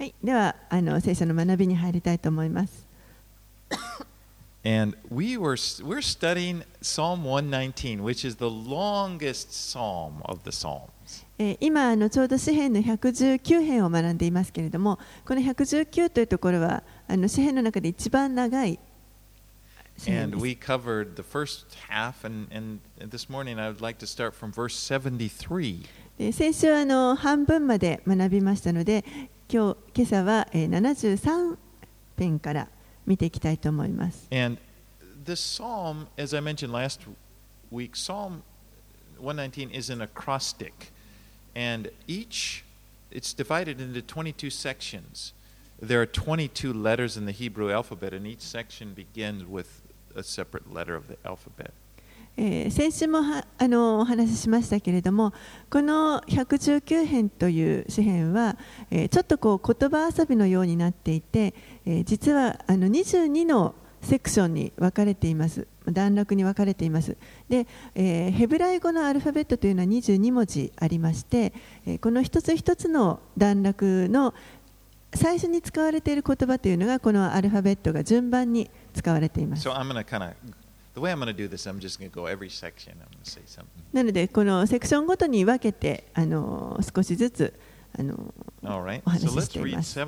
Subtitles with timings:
[0.00, 2.86] はい、ではあの聖書の学びに入りたいと思います。
[4.64, 10.88] And we were we're studying Psalm 119, which is the longest psalm of the Psalms.
[11.38, 18.80] えー今あのちょうど詩編の119編を学んでいますけれども、この119というところはあの詩編の中で一番長い
[20.08, 24.32] And we covered the first half, and, and this morning I would like to start
[24.32, 25.84] from verse 73.
[26.16, 29.04] で先週あの半分まで学びましたので、
[29.49, 31.57] 今日今朝は、えー73
[32.17, 32.67] 編から
[33.05, 34.27] 見ていきたいと思います。
[34.31, 34.57] And
[35.25, 37.01] this psalm, as I mentioned last
[37.71, 38.41] week, Psalm
[39.19, 40.91] 119 is an acrostic.
[41.55, 42.63] And each,
[43.11, 45.33] it's divided into 22 sections.
[45.81, 49.81] There are 22 letters in the Hebrew alphabet, and each section begins with
[50.15, 51.71] a separate letter of the alphabet.
[52.36, 53.18] えー先週も
[53.58, 55.32] あのお話ししましたけれども
[55.68, 58.56] この119編という詩編は、
[58.90, 65.66] えーちょっとこう言葉遊びのようになっていて、えー実はあの22のセクションに分かれています。
[65.86, 67.16] 段落に分かれています。
[67.48, 71.52] で、えーヘブライ語のアルファベットというのは22文字ありまして、
[71.86, 74.32] えこの一つ一つの段落の
[75.12, 79.68] 最初に使われている言葉というのがこのアルファベットが順番に使われています。
[79.68, 79.74] So
[83.92, 87.54] なので、このセクションごとに分けて、あの、少しずつ、
[87.98, 88.32] あの、
[89.74, 89.98] ます。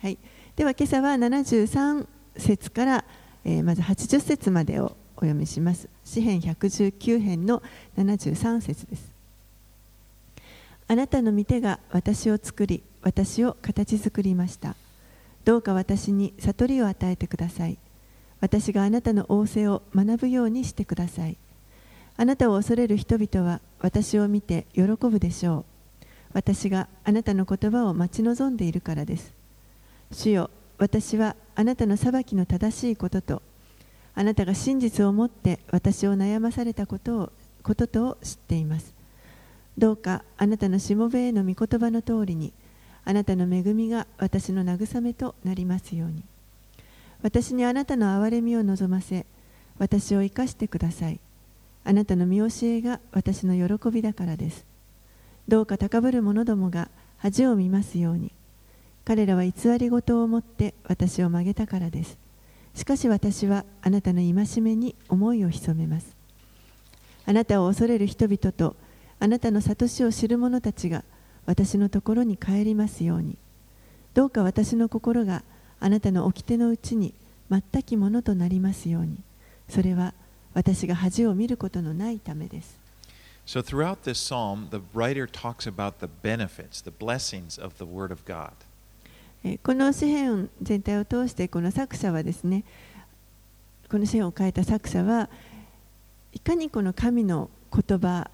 [0.00, 0.18] はい、
[0.56, 2.06] では、今朝は73
[2.36, 3.04] 節から、
[3.44, 5.88] え、まず80節までをお読みします。
[6.04, 7.62] 詩編119編の
[7.96, 9.12] 73節です。
[10.86, 14.76] あなたの御てが私を作り、私を形作りました。
[15.44, 17.78] どうか私に悟りを与えてください。
[18.44, 21.38] 私があなたの仰せを学ぶようにしてください。
[22.18, 25.64] あなたを恐れる人々は私を見て喜ぶでしょ
[26.02, 26.04] う。
[26.34, 29.32] 私があなたの言葉を待ち望んでいるからです。
[30.12, 33.40] 主よ私はあなたの裁きの正しいことと
[34.14, 37.32] あなたが真実をもって私を悩まされたことを
[37.62, 38.92] こととを知っています
[39.78, 42.52] どうかあなたのしもべへの御言葉の通りに
[43.04, 46.22] あなたの恵みが私の慰めとなりますように
[47.24, 49.26] 私にあなたの憐れみを望ませ
[49.78, 51.18] 私を生かしてください
[51.82, 54.64] あなたの見教えが私の喜びだからです
[55.48, 58.30] どうか高ぶる者どもが恥を見ますように
[59.04, 62.16] 彼らは偽り事を持って私を曲げたからです。
[62.74, 66.16] しかし私はあなたの戒めに思いを潜めます。
[67.26, 68.76] あなたを恐れる人々と
[69.20, 71.04] あなたの悟しを知る者たちが
[71.46, 73.36] 私のところに帰りますように。
[74.14, 75.42] どうか私の心が
[75.80, 77.14] あなたの掟のうちに
[77.50, 79.18] 全きものとなりますように。
[79.68, 80.14] それは
[80.54, 82.76] 私が恥を見ることのないためです。
[83.46, 88.22] So throughout this psalm, the writer talks about the benefits, the blessings of the Word of
[88.24, 88.52] God.
[89.44, 92.64] えーこの詩篇全体を通してこの作者はですね
[93.90, 95.28] この詩篇を書いた作者は
[96.32, 98.30] いかにこの神の言葉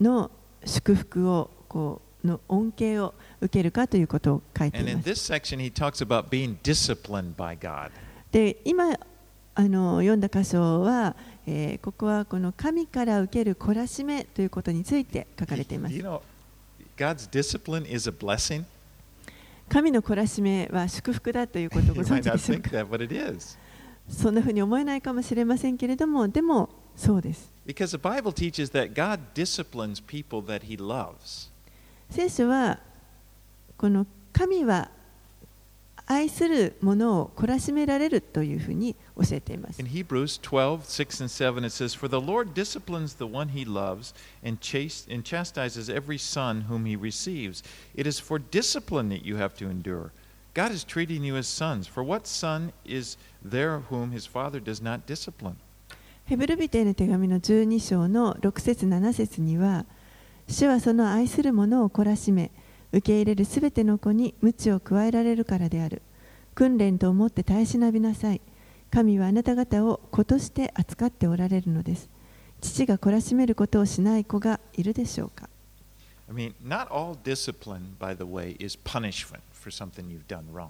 [0.00, 0.30] の
[0.64, 5.30] 祝福をこうの恩恵を受けるかということを書いています。
[8.32, 8.98] で、今
[9.56, 11.14] あの読んだ箇所は、
[11.46, 15.94] えー、ここはこの神から受ける懲らしめということについて書かれています。
[19.68, 22.30] 神の懲らしめは祝福だということをご 存知
[24.08, 27.52] そんなふうに思えないかもしれませんけれども、でもそうです。
[32.10, 32.78] 聖書は
[33.76, 34.90] この神は
[36.06, 39.88] 愛するものを懲らしめられるというふうに教えています In。
[39.88, 44.12] Hebrews 12, 6 and 7, it says, For the Lord disciplines the one he loves
[44.44, 47.62] and, chas- and chastises every son whom he receives.
[47.94, 50.12] It is for discipline that you have to endure.
[50.52, 51.86] God is treating you as sons.
[51.86, 55.56] For what son is there whom his father does not discipline?
[56.26, 59.84] ヘブルビテへの手紙の12章の6節7節には
[60.48, 62.50] 主はその愛する者を懲らしめ
[62.92, 66.02] 受け入れるすべての子に鞭を加えられるからである。
[66.54, 68.40] 訓練と思って耐え忍びなさい。
[68.90, 72.08] 神はあなた方を子として扱っておられるのです。
[72.60, 75.48] 父が懲らしめることをしない子がいるでしょうか。
[76.28, 80.68] I mean, not all discipline, by the way, is punishment for something you've done wrong.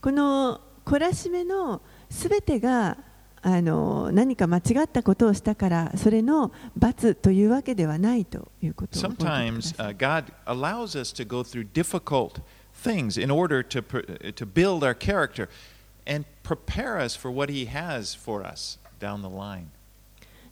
[0.00, 2.96] この懲らしめのすべてが
[3.42, 12.42] あの何か間違ったことをしたからそれの罰というわけではないということを Sometimes uh, God allows us to go through difficult
[12.82, 13.82] things in order to,
[14.34, 15.48] to build our character
[16.06, 19.68] and prepare us for what He has for us down the line.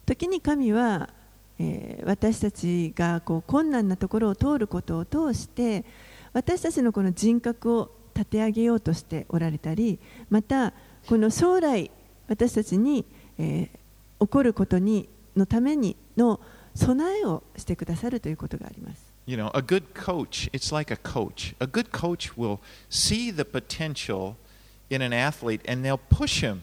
[0.07, 1.11] 時に神は、
[1.59, 5.85] えー私たちがこう困難なところを通ることを通して
[6.33, 9.99] 私たちのこの人格を立て上げようとしておられたり
[10.31, 10.73] また
[11.07, 11.91] この将来
[12.29, 13.05] 私たちに、
[13.39, 16.41] えー、起こることにのためにの
[16.75, 19.09] 備えをしてくださるということがあります。
[19.27, 21.55] You know, a good coach, it's like a coach.
[21.61, 24.37] A good coach will see the potential
[24.89, 26.63] in an athlete and they'll push him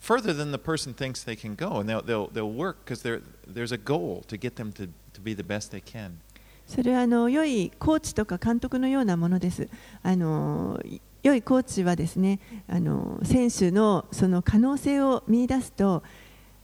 [0.00, 1.78] further than the person thinks they can go.
[1.78, 5.34] And they'll, they'll, they'll work because there's a goal to get them to, to be
[5.34, 6.20] the best they can.
[6.66, 9.68] それはあの良いコーチとか監督のようなものです。
[10.04, 10.80] あの
[11.22, 16.02] 良いコーチはですねあの選手のその可能性を見出すと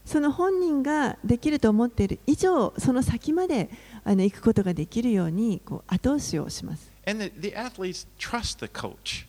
[0.04, 3.70] その本人ができると思っている以上その先まで
[4.04, 6.92] あの行くことができるようにこう後押しをします。
[7.06, 9.26] And the, the athletes trust the coach.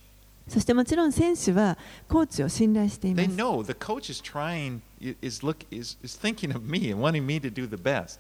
[0.48, 1.78] そしてもちろん選手は
[2.08, 3.30] コーチを信頼しています。
[3.30, 4.80] They know the coach is trying,
[5.22, 8.20] is, look, is, is thinking of me and wanting me to do the best.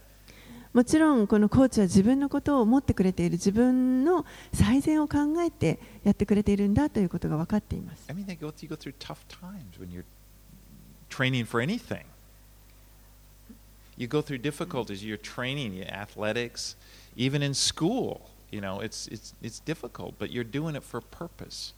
[0.77, 8.03] もちろんこのコーチは自分のことを思ってくれている自分の最善を考えてやってくれているんだということが分かっています。
[8.07, 10.03] I mean, they go, you go through tough times when you're
[11.09, 12.03] training for anything.
[13.97, 16.75] You go through difficulties, you're training, your athletics,
[17.15, 18.29] even in school.
[18.51, 21.73] You know, it's, it's, it's difficult, but you're doing it for purpose.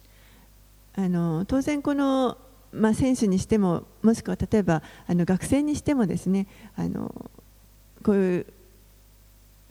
[0.98, 2.38] あの当然この、
[2.74, 7.32] まあ、選手にしてももしくは例えばあの学生にしてもですねあの
[8.04, 8.46] こういう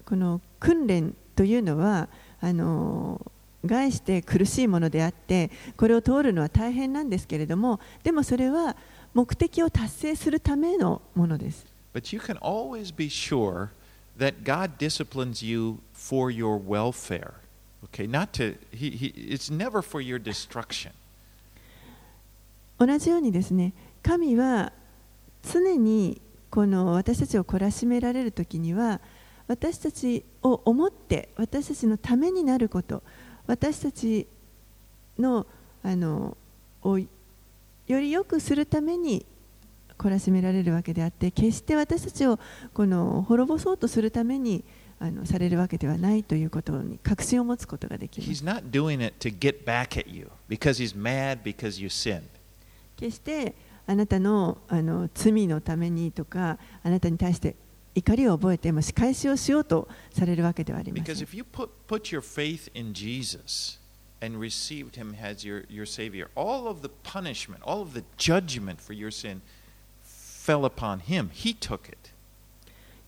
[0.09, 2.09] この訓練というのは
[2.41, 3.21] あの
[3.67, 8.75] 概して苦しいものであってこれを通るのは大変なんですけれどもでもそれは
[9.13, 11.67] 目的を達成するためのものです。
[11.93, 13.69] But you can always be sure
[14.19, 17.35] that God disciplines you for your welfare.
[17.93, 20.93] Okay, not to, he, he, it's never for your destruction.
[22.79, 24.73] 同じようにですね神は
[25.43, 26.19] 常に
[26.49, 29.01] この私たちを懲らしめられる時には
[29.49, 33.03] 私たちを思って私たちのためになること
[33.47, 34.27] 私たち
[35.19, 35.47] の
[35.83, 36.37] あの
[36.83, 37.09] をよ
[37.89, 39.25] り良くするために
[39.97, 42.39] 懲らしめられるわけであって決して私たちを
[42.75, 44.63] この滅ぼそうとするために
[45.01, 48.31] あのされるわけではないということに確信を持つことができます。
[48.31, 52.23] He's not doing it to get back at you because he's mad because you sinned.
[52.97, 53.55] 決して
[53.87, 57.55] あなたのあの罪のためにとかあなたに対して
[57.99, 61.05] 怒りを覚えて、もし返しをしようとされるわけではありません。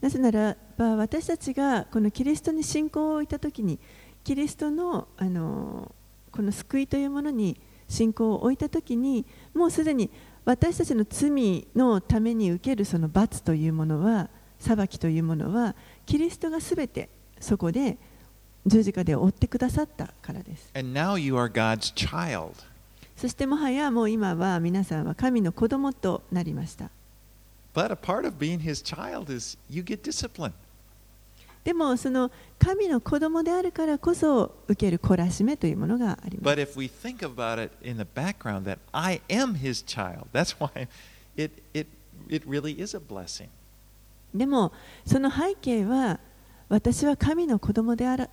[0.00, 3.78] なぜならば、私たちがこのキリストに信仰を置いたときに、
[4.24, 5.94] キリストの,あの
[6.32, 7.58] この救いというものに
[7.88, 10.10] 信仰を置いたときに、もうすでに
[10.44, 15.74] 私たちの罪のために受けるその罰というものは、裁きというものは
[16.06, 17.08] キリストがすべて
[17.40, 17.96] そこで
[18.66, 20.70] 十字架で追ってくださったからです。
[23.16, 26.90] そしてもはやもう今は皆さんは神の子供となりました。
[31.64, 36.44] でもその神の子供であるからこそ受ける懲らしめというものがあります。
[44.34, 44.72] でも
[45.06, 46.20] その背景は
[46.68, 48.28] 私は神の子供,である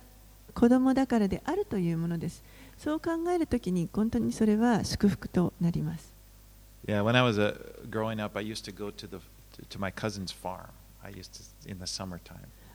[0.54, 2.42] 子供だからであるというものです。
[2.78, 6.12] そう考えるときに本当にそれは祝福となります。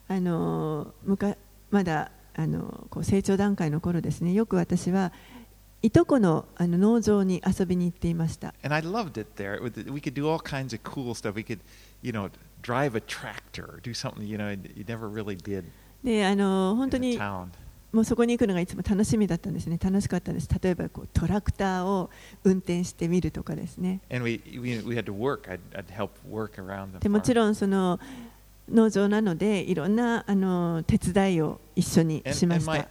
[0.08, 0.94] あの
[1.72, 5.13] まだあのこう成長段階の頃ですね、よく私は
[5.82, 8.53] いとこの,あの農場に遊びに行っていました。
[12.63, 15.65] Drive a tractor or do something, you know, you never really did.
[16.03, 17.20] で、あの本当に
[17.91, 19.77] もうそこに行くのがいつも楽しみだったんですね。
[19.82, 20.50] 楽しかったんです。
[20.62, 22.10] 例えばこうトラクターを
[22.43, 24.00] 運転してみるとかですね。
[24.10, 24.20] で
[27.10, 28.00] もちろんその
[28.72, 32.88] 農場なのでいろんなあの手伝いを一緒にしました。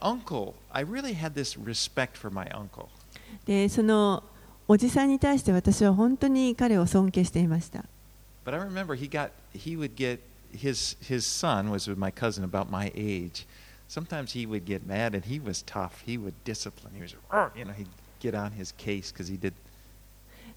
[3.45, 4.23] で、その
[4.69, 7.85] おじさんに対して私は本当に彼を尊敬していました。
[8.44, 10.22] But I remember he got, he would get,
[10.52, 13.46] his, his son was with my cousin about my age.
[13.88, 16.04] sometimes he would get mad and he was tough.
[16.06, 16.94] He would discipline.
[16.96, 17.16] He was,
[17.56, 17.88] you know, he'd
[18.20, 19.54] get on his case because he did.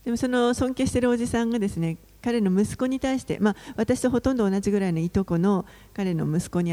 [0.05, 6.73] でもその尊敬しているおじさんがですね、彼の息子に対して、まあ、私とほとんど同じぐらいのいとこの彼の息子に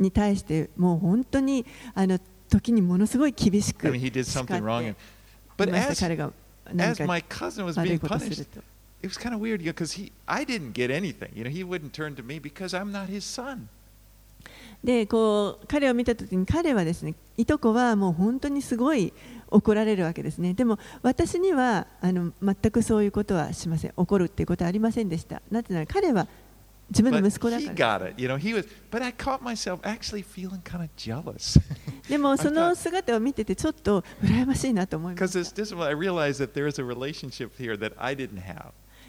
[0.00, 1.64] に対して、もう本当に
[1.94, 4.94] あの時にものすごい厳しく I mean, he did something wrong.
[5.56, 8.46] But as, as my cousin was being punished,
[9.01, 11.31] It was kind of weird because he, I didn't get anything.
[11.35, 13.67] You know, he wouldn't turn to me because I'm not his son.
[14.83, 19.13] でこう彼を見た時に彼はですねいとこはもう本当にすごい
[19.49, 26.27] 怒られるわけですねでも私にはあの全くそういうことはしません怒るっていうことはありませんでしたなぜなら彼は
[26.91, 28.21] 自分の息子だ he から got it.
[28.21, 31.59] You know, he was, but I caught myself actually feeling kind of jealous.
[32.07, 35.39] でもその姿を見ててちょっと羨ましいなと思いました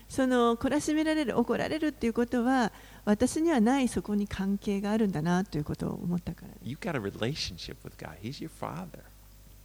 [0.09, 2.73] その懲らしめられる怒られるっていうことは
[3.05, 6.49] 私にはないそこに関係があるんだなということを思ったから。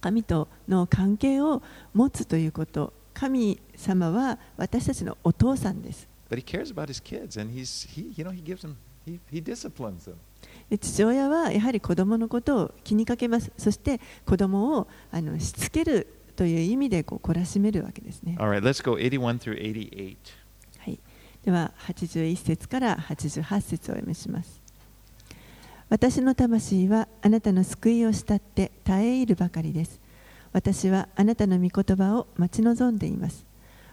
[0.00, 1.62] 神との関係を
[1.94, 2.92] 持つということ。
[3.14, 6.08] 神様は私たちのお父さんです。
[10.78, 13.52] 父親はやはり子供のことを気にかけます。
[13.58, 16.06] そして子供をあのしつける。
[16.36, 20.16] という意味でこう懲らしめるわけですね、All right, let's go 81 through 88.
[20.78, 20.98] はい、
[21.44, 24.60] では81節から88節をお読みします。
[25.88, 30.00] 私の魂はあなたの救いを慕って耐え入るばかりです。
[30.52, 33.44] 私はあなたの御言葉を待ち望んでいます。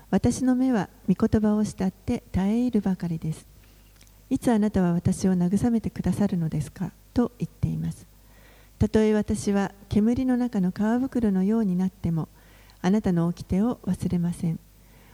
[0.09, 3.45] 私の目は御言葉を慕って耐え入るばかりです。
[4.29, 6.91] いつあなたは私を慰めてくださるのですか？
[7.13, 8.05] と言っています
[8.79, 12.29] たとえ私は煙の中の皮袋のようになっても
[12.81, 14.59] あなたの掟を忘れません。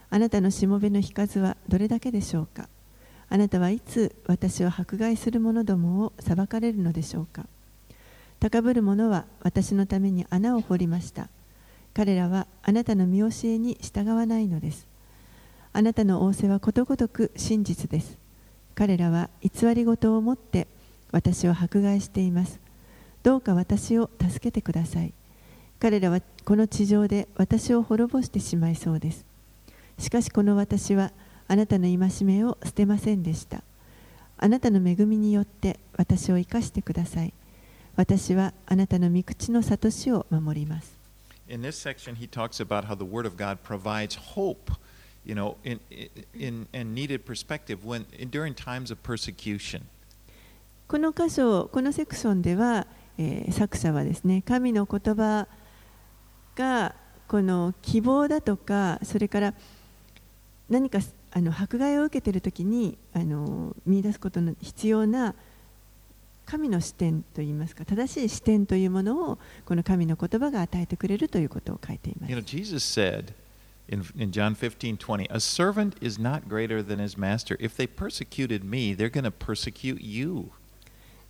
[0.08, 2.68] あなたのしもべの日数はどれだけでしょうか。
[3.28, 7.44] あなたはいつ私を迫害する者どもを裁かれるのでしょうか。
[8.38, 11.28] 高ぶる者は私のために穴を掘りました。
[11.92, 14.86] 彼らはあなたの見教えに従わないのです。
[15.72, 18.16] あなたの仰せはことごとく真実です。
[18.76, 20.68] 彼らは偽り事を持って
[21.10, 22.65] 私を迫害しています。
[23.26, 25.12] どうか私を助けてください
[25.80, 29.24] 彼らはこの地上で私を滅ぼしてしまいそうです
[29.98, 31.10] しかしこの私は
[31.48, 33.64] あなたの戒めを捨てませんでした
[34.38, 37.32] あなたの恵みによって私を生かしてください
[37.96, 40.96] 私はあなたの御口の悟しを守ります
[41.48, 44.72] In this section, he talks about how the Word of God provides hope,
[45.24, 45.80] you know, in,
[46.32, 49.82] in, in needed perspective when during times of persecution.
[50.86, 52.86] この箇所このセクションでは、
[53.18, 55.46] えー作者はですね神の言葉
[56.56, 56.94] が
[57.28, 59.54] この希望だとかそれから
[60.70, 61.00] 何か
[61.32, 65.34] あの迫害を受けている時にあの見出すことの必要な
[66.46, 73.34] 神の視点といいますか正しい視点というものをこの神の言葉が与えてくれるということを書いています You know, Jesus said
[73.88, 77.56] in, in John 15 20, A servant is not greater than his master.
[77.60, 80.52] If they persecuted me, they're going to persecute you.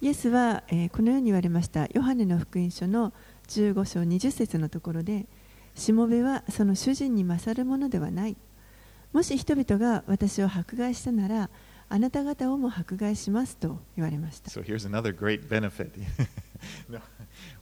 [0.01, 1.87] イエスは、えーこのように言われました。
[1.95, 3.15] ヨハネの福音書の
[3.49, 5.27] 15章20節のところで、
[5.75, 8.37] しもべはその主人に勝るものではない。
[9.15, 11.51] もし人々が私を迫害したなら、
[11.89, 14.51] あなた方をも迫害しますと言われました。
[14.51, 15.91] So here's another great benefit.
[16.91, 17.01] no,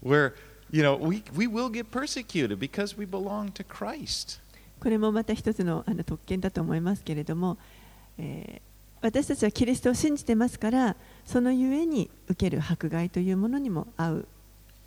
[0.02, 0.32] where,
[0.72, 4.40] you know, we, we will get persecuted because we belong to Christ.
[4.80, 7.58] これもまた一つのあの特権だと思いますけれども、
[8.18, 8.73] えー
[9.04, 10.96] 私たちはキリストを信じてますから、
[11.26, 14.28] そのゆえに受ける迫害というものにも合う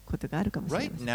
[0.07, 1.05] ことがあるかもしれません。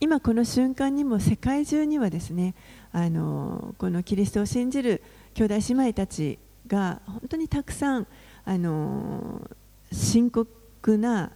[0.00, 2.54] 今この瞬間にも世界中にはですね、
[2.92, 5.02] あのこのキリストを信じる
[5.34, 8.06] 兄弟姉妹たちが本当にたくさん
[8.46, 9.50] あの
[9.92, 11.32] 深刻な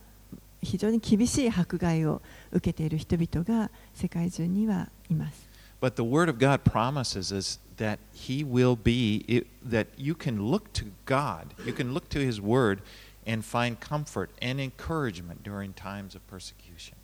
[0.64, 5.48] 非常に厳しい迫害を受けている人々が世界中にはいます。
[5.80, 10.86] But the Word of God promises us that He will be, that you can look to
[11.04, 12.80] God, you can look to His Word
[13.26, 16.94] and find comfort and encouragement during times of persecution.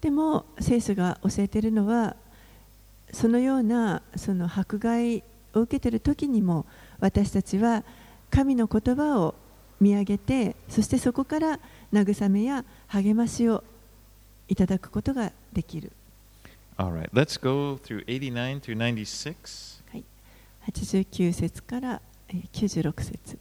[0.00, 2.16] でも聖書が教えているのは
[3.12, 5.22] そのようなその迫害
[5.54, 6.66] を受けている時にも
[6.98, 7.84] 私たちは
[8.30, 9.34] 神の言葉を
[9.80, 11.60] 見上げてそしてそこから
[11.92, 13.62] 慰めや励ましを
[14.48, 15.92] いただくことができる。
[16.78, 19.82] Right, let's go through 89 through 96.
[20.66, 23.38] 89節からえー96節。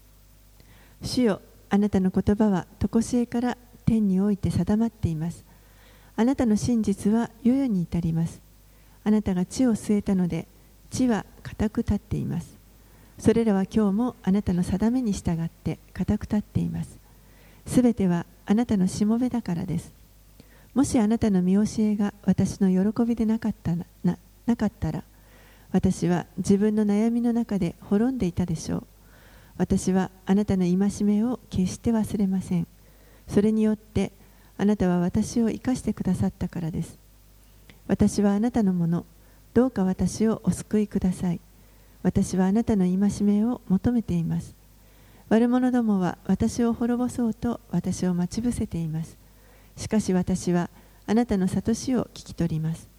[1.03, 5.43] 主よあなたの言葉は常しえから天において定まっています。
[6.15, 8.41] あなたの真実は世々に至ります。
[9.03, 10.47] あなたが地を据えたので
[10.89, 12.61] 地は固く立っています。
[13.21, 16.97] それらは今日もあなたの定めに従って固く立っています
[17.65, 19.91] すべてはあなたのしもべだからです
[20.73, 25.03] もしあなたの見教えが私の喜びでなかったなななかったら
[25.71, 28.87] 私は自分の悩みの中で滅んでいたでしょう
[29.57, 32.67] 私はあなたの戒めを決して忘れません
[33.27, 34.11] それによって
[34.57, 36.97] あなたは私を生かしてくださったからです
[37.87, 39.05] 私はあなたのもの
[39.53, 41.39] どうか私をお救いください。
[42.03, 44.55] 私はあなたの戒めを求めています。
[45.31, 49.15] 悪者どもは私を滅ぼそうと私を待ち伏せています。
[49.77, 50.69] しかし私は
[51.07, 52.89] あなたの諭しを聞き取ります。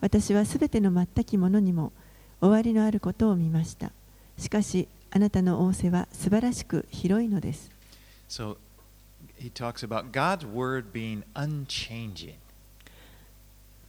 [0.00, 1.92] 私はすべての全きものにも
[2.40, 3.92] 終わりのあることを見ました。
[4.36, 7.70] しかしあなたの仰せは素晴らしく広いのです。
[8.28, 8.56] So
[9.38, 12.34] he talks about God's word being unchanging.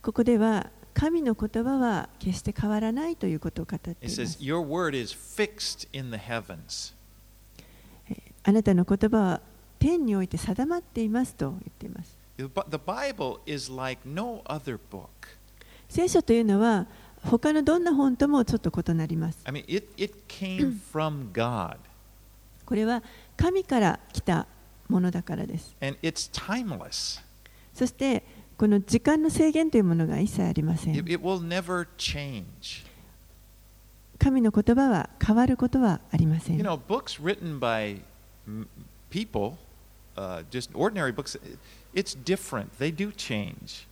[0.03, 4.39] ここでは神の言葉は決して変わらないということを語ってい It ま says, す。
[4.39, 6.93] Your word is fixed in the heavens.
[8.43, 9.41] あなたの言葉は
[9.79, 12.15] 天において定まっていますと言っています。
[12.37, 15.07] The Bi- the Bible is like no other book.
[15.89, 16.87] 聖書というのは
[17.23, 19.39] 他のどんな本ともちょっと異なります。
[19.43, 21.77] I mean, it, it came from God,
[22.65, 23.03] これは
[23.37, 24.47] 神から来た
[24.89, 25.75] ものだからです。
[25.81, 27.21] and it's timeless.
[27.73, 28.23] そして
[28.57, 31.11] この時間の制限というものが一切ありませ It, ん。
[31.11, 32.85] it will never change.
[34.19, 36.65] 神の言葉は変わることはありませ You ん。
[36.67, 38.01] know, books written by
[39.09, 39.57] people,
[40.17, 41.37] uh, just ordinary books,
[41.93, 42.77] it's different.
[42.79, 43.87] They do change.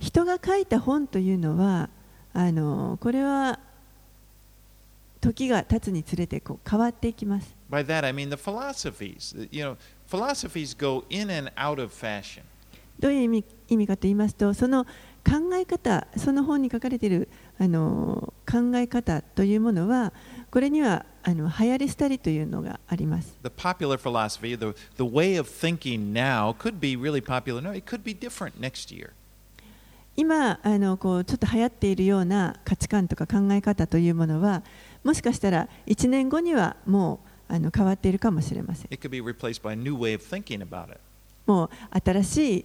[0.00, 1.88] 人が書いた本というのは
[2.32, 3.58] あのこれは
[5.20, 7.52] 時が経つにつれてこう変わっていきます。
[7.70, 9.34] By that, I mean the philosophies.
[9.50, 9.76] You know,
[10.08, 12.42] philosophies go in and out of fashion.
[12.98, 20.12] どういう意味意味かと言いますとその考え方その本に書かれているあの考え方というものは
[20.50, 23.36] これにはあの流行り廃りというのがあります。
[23.42, 27.60] The popular philosophy, the, the way of thinking now could be really popular.
[27.60, 29.10] No, it could be different next year.
[30.16, 34.62] 今あのこうちょっと流行っているような価値観とか考え方というものは
[35.04, 38.86] もしかしたら1年後にはもうあの変わっているかもしれません。
[38.90, 40.98] It could be replaced by a new way of thinking about it.
[41.46, 41.70] もう
[42.04, 42.64] 新しい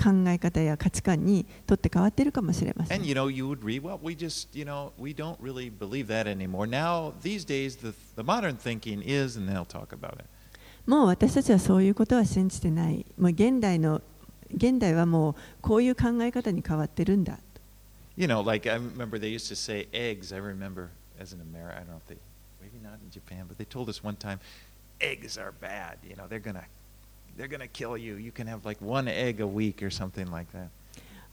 [0.00, 3.08] 考え方や価値観にとって変わっているかもしれませ And ん。
[3.08, 6.66] you know, you would read, well, we just, you know, we don't really believe that anymore.
[6.68, 10.24] Now, these days, the, the modern thinking is, and they'll talk about it.
[10.86, 13.04] もう私たちはそういうことは信じてない。
[13.18, 14.00] もう現代の
[14.54, 17.38] 現代はもうこういう考え方に変わってるんだ。
[18.16, 20.34] You know, like I remember they used to say eggs.
[20.34, 20.88] I remember
[21.20, 22.16] as an American, I don't know if they,
[22.62, 24.40] maybe not in Japan, but they told us one time,
[25.00, 25.98] eggs are bad.
[26.08, 26.64] You know, they're gonna,
[27.38, 28.18] They're gonna kill you.
[28.18, 30.68] You can have like one egg a week or something like that.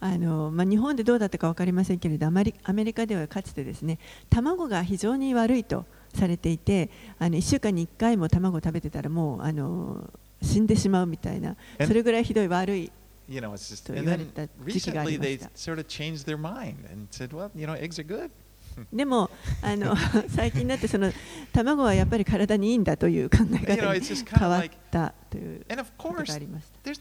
[0.02, 3.98] あのまあ、日本でどうだったか分かりませんけれどアメ,リアメリカではかつてですね
[4.30, 10.08] 卵が非常に悪いとされていてあの1週間に1回も卵食べてたらもうあの
[10.44, 11.56] 死んでしまうみたいな
[11.88, 12.92] それぐらいひどい悪い
[13.84, 15.50] と言われた時期がありました。
[18.92, 19.30] でも
[19.62, 19.96] あの
[20.30, 21.12] 最近になってその
[21.54, 25.66] 卵はやっぱり体にいいんだという考え方に変わったという
[25.98, 26.92] ことがありました。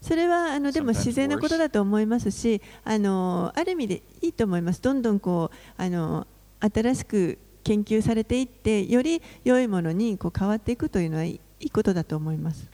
[0.00, 4.82] それはあのでも自然なことだと思いますし、あのある意味でいいと思います。
[4.82, 6.26] どんどんこうあの
[6.60, 11.40] 新しく研究されていって、より良いものにこう変わっていくというのはいい。
[11.62, 12.68] いいことだと思います。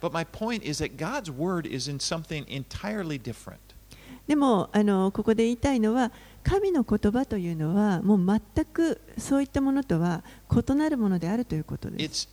[4.26, 6.10] でもあの、ここで言いたいのは、
[6.42, 12.28] 神の言葉というのは、もう全くそういったものとは異なるものであるということです。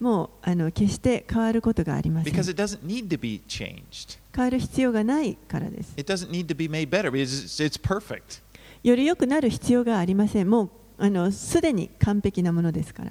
[0.00, 2.32] もうあの決して変わることがありません。
[4.32, 5.92] 変わる必要がないからです。
[8.84, 10.50] より良くなる必要がありません。
[10.50, 13.10] もうあのすでに完璧なものですから。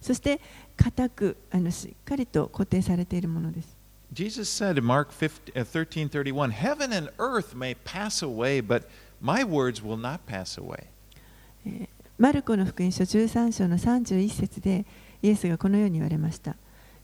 [0.00, 0.40] そして
[0.76, 3.76] 固くあのしっかりと固定されているものです。
[4.12, 8.84] Jesus said in Mark 15, uh, 13:31, "Heaven and earth may pass away, but
[9.20, 10.86] my words will not pass away."
[12.18, 14.86] マルコの福音書13章の31節で
[15.22, 16.56] イエスがこのように言われました。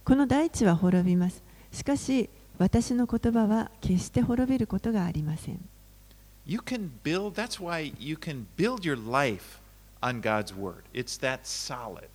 [0.05, 1.43] この大地は滅びます。
[1.73, 5.61] しかし私の言葉は決して滅びることがありません。
[6.47, 9.61] You can build, that's why you can build your life
[10.01, 10.83] on God's word.
[10.93, 12.09] It's that solid.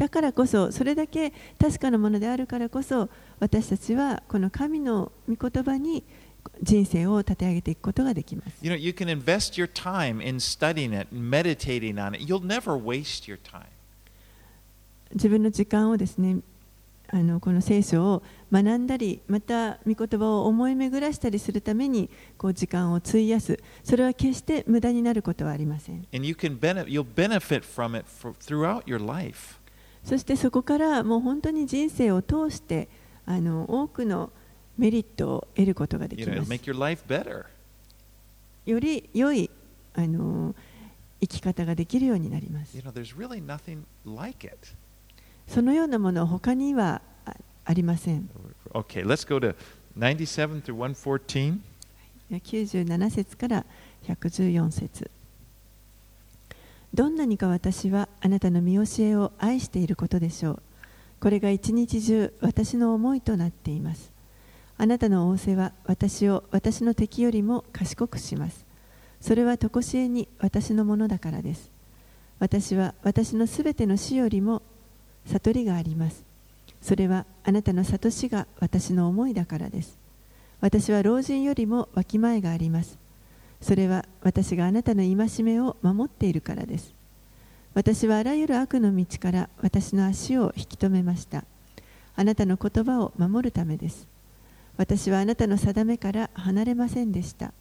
[0.00, 6.02] だからこそそれだけ確かなものであるからこそ私たちはこの神の御言葉に
[6.62, 8.56] 人生を立て上げていくことができます。
[8.62, 12.24] You know, you can invest your time in studying it, meditating on it.
[12.24, 13.66] You'll never waste your time.
[15.12, 16.38] 自分の時間をですね
[17.08, 22.08] あのこの聖書を学んだりまた御言葉を思い巡らしたりするために
[22.38, 29.59] こう時間を費やすそれは決して無駄になることはありません And you can benefit, you'll benefit from it for, throughout your life.
[30.04, 32.88] そしてそこからもう本当に人生を通して
[33.26, 34.30] あの多くの
[34.78, 36.34] メリットを得ることができま。
[38.66, 39.50] より良い
[39.94, 40.54] あの
[41.20, 42.76] 生き方ができるようになります。
[45.48, 47.02] そのようなもの他には
[47.64, 48.28] ありません。
[48.72, 49.04] Okay,
[52.38, 53.66] 97節から
[54.04, 55.10] 114節。
[56.92, 60.62] どんなにか私はあなたの見教えを愛していることでしょう。
[61.20, 64.10] これが一日中私の思いとなっています。
[64.76, 68.64] あなたの仰せは私を私の敵よりも賢くします。
[69.20, 71.70] それは常しえに私のものだからです。
[72.38, 74.62] 私は私のすべての死よりも
[75.26, 76.24] 悟りがあります。
[76.80, 79.98] それはあなたの悟しが私の思いだからです。
[80.60, 82.98] 私は老人よりもわきまえがあります。
[83.60, 86.92] それは私があなたの戒めを守っているからです。
[87.74, 91.44] 私はあらゆる悪の道から私の足を引き止めました。
[92.16, 94.08] あなたの言葉を守るためです。
[94.76, 97.52] 私はあなたの定めから離れませんでした。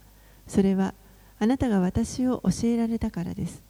[0.47, 0.93] それは
[1.39, 3.61] あなたが私を教えられたからです。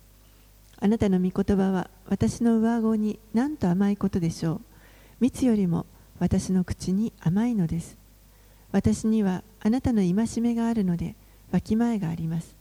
[0.80, 4.62] あなたの御言葉は私の上顎になんと甘いことでしょう。
[5.20, 5.86] 蜜よりも
[6.20, 7.98] 私の口に甘いのです。
[8.72, 11.16] 私にはあなたの戒めがあるので
[11.52, 12.56] わきまえがあります。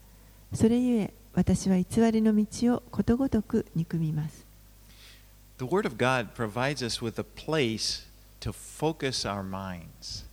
[0.54, 4.44] それゆえ私は偽りの道をことごとく憎みます。
[5.58, 8.06] The Word of God provides us with a place
[8.40, 10.24] to focus our minds.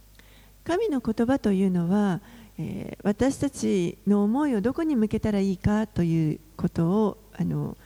[0.64, 2.22] 神の言葉というのは、
[2.58, 7.78] えー私たちの思いをどこに向けたらいいかということをあの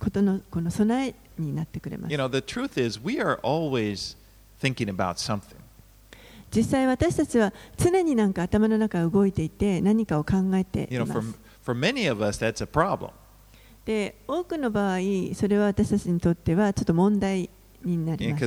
[0.00, 2.18] ことのこの備えになってくれます You。
[2.18, 4.16] know, the truth is, we are always
[4.60, 5.56] thinking about something.
[6.54, 11.12] 実際私たちは常になんか頭の中動いていて何かを考えています。
[11.12, 11.22] You know, for,
[11.64, 11.74] for
[12.26, 12.38] us,
[13.84, 14.98] で多くの場合、
[15.34, 17.50] それは私たちにとってはちょっと問題
[17.84, 18.38] になりま。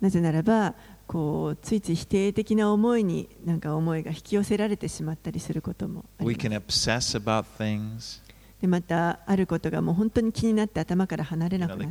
[0.00, 0.74] なぜならば、
[1.06, 6.46] こうついつい否定的な思いに何か思いが引き寄せられてしまったりすることもあります。
[6.48, 7.18] We can obsess.
[8.62, 11.82] でまたあることがもう本当に気になって頭から離れなくなる。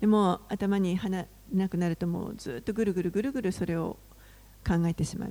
[0.00, 3.98] でも頭に離なくなるともうずっとぐるぐるぐるぐるそれを
[4.66, 5.28] 考えてしまい。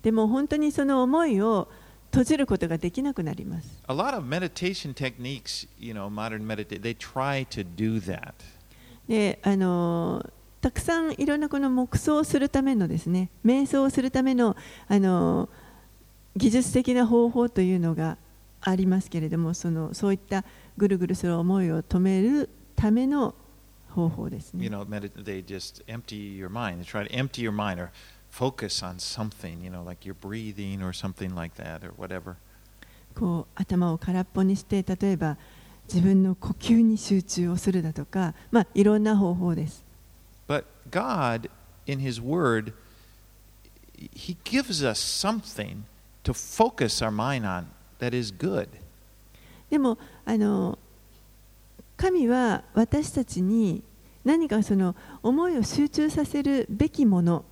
[0.00, 1.68] でも本当にその思いを
[2.12, 3.82] 閉じることができなくなります。
[9.08, 10.24] であの
[10.60, 14.56] たくさんいろんなこの黙想するためのですね瞑想をするための,
[14.88, 15.48] あの
[16.36, 18.18] 技術的な方法というのが
[18.60, 20.44] ありますけれどもそ,のそういった
[20.76, 23.34] ぐるぐるする思いを止めるための
[23.90, 24.64] 方法ですね。
[33.54, 35.38] 頭を空っぽにして例えば
[35.92, 39.87] 自分の呼吸に集中をするだとか、まあ、いろんな方法です。
[40.47, 41.49] But God,
[41.85, 42.73] in His Word,
[44.13, 45.83] He gives us something
[46.23, 47.67] to focus our mind on
[47.99, 48.67] that is good.
[49.69, 50.77] でもあの
[51.97, 53.81] 神は私たちに
[54.23, 57.43] 何かその思いを集中させるべきもの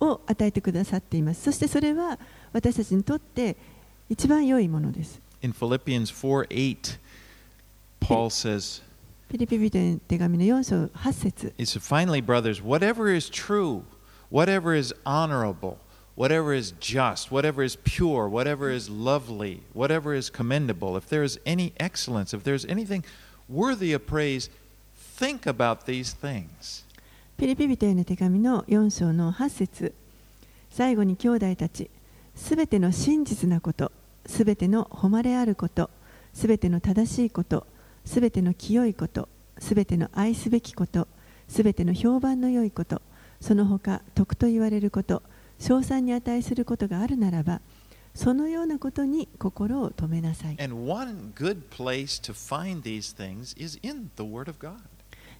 [0.00, 2.18] を与えてくださっていますそしてそれは
[2.52, 3.56] 私たちにとって
[4.08, 6.98] 一番良いものです In Philippians 4 8,
[8.00, 8.82] Paul says,
[9.33, 13.81] フィリピ人への手紙の4章8節 He said, Finally, brothers, whatever is true,
[14.29, 15.79] whatever is honorable,
[16.15, 21.39] whatever is just, whatever is pure, whatever is lovely, whatever is commendable, if there is
[21.47, 23.03] any excellence, if there is anything
[23.49, 24.51] worthy of praise,
[25.17, 26.85] think about these things.
[27.39, 29.93] フィリピ人への手紙の4章の8節
[30.69, 31.89] 最後に兄弟たち
[32.35, 33.91] すべての真実なこと
[34.27, 35.89] すべての誉れあること
[36.35, 37.65] すべての正しいこと
[38.05, 41.07] すべての清いことすべての愛すべきこと
[41.47, 43.01] すべての評判の良いこと
[43.39, 45.21] その他徳と言われること
[45.59, 47.61] 称賛に値することがあるならば
[48.15, 54.77] そのようなことに心を留めなさい And one good place to find these things is in the Word of God.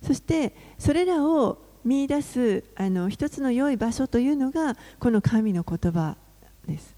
[0.02, 6.16] そしてそれらを見出すあの一つの良い場所というのがこの神の言葉
[6.68, 6.96] です。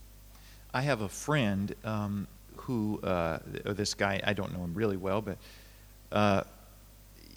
[0.71, 2.27] I have a friend um,
[2.67, 5.37] who, uh, this guy, I don't know him really well, but
[6.11, 6.43] uh,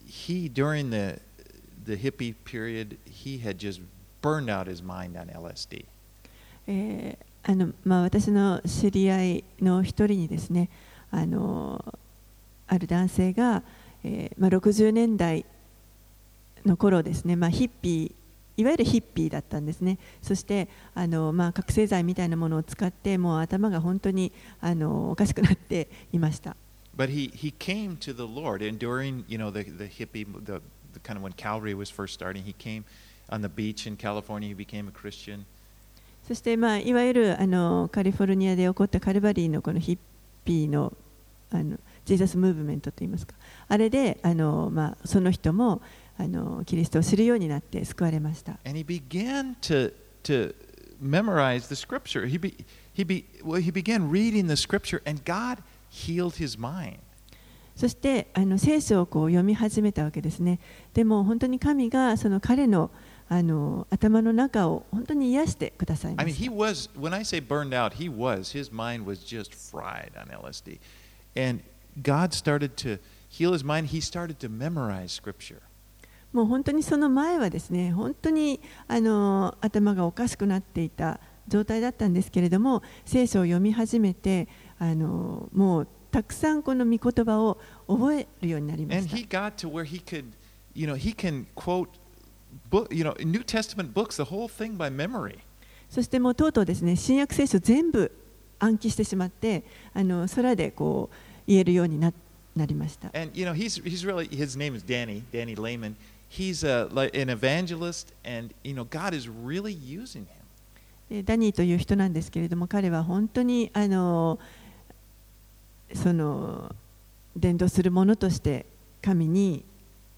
[0.06, 1.18] he, during the,
[1.84, 3.80] the hippie period, he had just
[4.22, 5.84] burned out his mind on LSD.
[6.70, 10.68] えー、あのまあ、私の知り合いの一人にですね
[11.10, 11.82] あの
[12.66, 13.62] ある男性が、
[14.04, 15.46] えーまあ、60年代
[16.66, 18.17] の頃ですね、まあ、ヒッピ eh,
[18.58, 26.56] いわゆるヒッピーだったんですねそしてあの、まあ、覚醒剤みたいなものを使ってもう頭が本当にあのおかしくなっていました
[26.96, 30.60] But he, he came to the Lord, and during you know the, the hippie, the,
[30.92, 32.84] the kind of when Calvary was first starting, he came
[33.30, 34.48] on the beach in California.
[34.48, 35.44] He became a Christian.
[36.26, 39.98] そして、まあ、いわゆるあのカリフォルニアで起こったカルバリーのこのヒッ
[40.44, 40.92] ピーの
[41.50, 43.34] あのジーザスムーブメントといいますか
[43.68, 45.80] あれであの、まあ、その人も
[46.18, 48.58] あのキリストをるようになって救われました。
[57.76, 60.58] そしてあの聖書をこう読み始めたわけですね。
[60.92, 62.90] でも本当に神がその彼の,
[63.28, 66.14] あの頭の中を本当に癒してください。
[76.38, 84.46] もう本当にその前はですね本当にあの頭がおかしくなっていた状態だったんですけれども聖書を読み始めて
[84.78, 89.16] あのもうたくさんこの御言葉を覚えるようになりました。
[95.90, 98.12] そしてもうとうとうですね新約聖書全部
[98.60, 101.16] 暗記してしまってあの空でこう
[101.48, 102.12] 言えるようにな,
[102.54, 103.08] なりました。
[103.08, 104.28] And, you know, he's, he's really,
[111.24, 113.70] ダニーという人なんですけれども彼は本当に
[117.36, 118.66] 伝道するものとして
[119.00, 119.64] 神に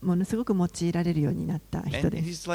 [0.02, 2.48] ものすごく用いられるようになった人です。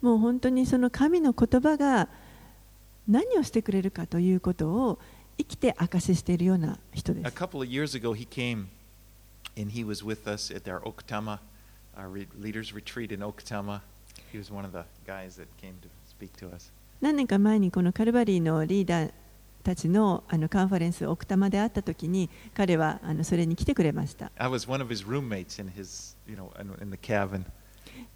[0.00, 2.08] もう本当に神の言葉が
[3.06, 4.98] 何をしてくれるかということを
[5.36, 7.26] 生きて証ししているような人です。
[9.56, 11.38] And he was with us at our Okatama,
[11.96, 13.80] our re- leaders retreat in Okatama.
[14.32, 16.70] He was one of the guys that came to speak to us.
[17.00, 19.12] 何年か前にこのカルバリーのリーダー
[19.62, 24.30] たちのあのカンファレンス奥多摩であった時に彼はあのそれに来てくれました。
[24.36, 26.50] I was one of his roommates in his, you know,
[26.82, 27.44] in the cabin.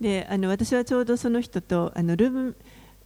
[0.01, 2.57] であの私はちょうどその人とあのルーム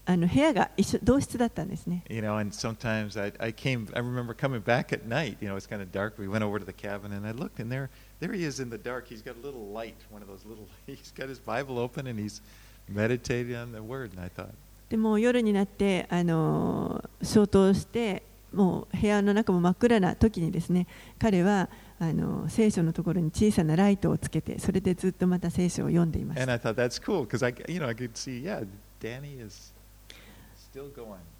[0.04, 2.02] あの部屋が一緒同室だったんですね。
[2.08, 5.68] You know, and sometimes I, I came, I remember coming back at night, you know, it's
[5.68, 6.18] kind of dark.
[6.18, 7.88] We went over to the cabin and I looked and there,
[8.20, 9.06] there he is in the dark.
[9.08, 12.18] He's got a little light, one of those little, he's got his Bible open and
[12.18, 12.40] he's
[12.88, 14.12] meditating on the word.
[14.12, 14.50] And I thought,
[14.88, 20.86] でもう夜になってあの消灯してもう部屋の中も真っ暗な時にですね
[21.18, 28.64] 彼はあの聖書のところに小さなライトをつけてそれでずっとまた聖書を読んでいまし and た I thought that's cool because I, you know, I could see, yeah,
[29.00, 29.72] Danny is
[30.10, 30.12] still going.
[30.12, 30.61] and the word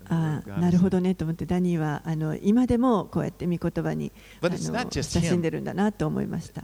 [0.09, 4.57] あなるほどねと思ってダニーはあの今でもこうやって御言葉にあの
[4.91, 6.63] 親しんでるんだなと思いました。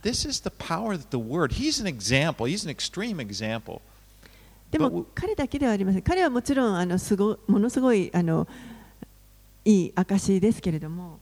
[4.70, 6.02] でも彼だけではありません。
[6.02, 8.46] 彼はもちろんあのすごものすごいあの
[9.64, 11.20] いい証ですけれども。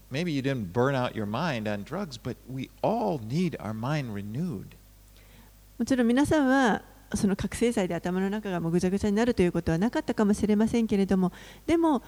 [5.77, 6.81] もちろん皆さは
[7.15, 11.31] その覚醒剤で頭の中がもうぐちゃぐちゃになるということはなかったかもしれませんけれども
[11.65, 12.01] でも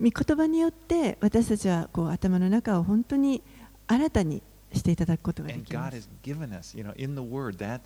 [0.00, 3.42] 御言葉によって私たちはこう頭の中を本当に
[3.86, 6.08] 新たにしていただくことができます
[6.52, 7.80] us, you know, Word.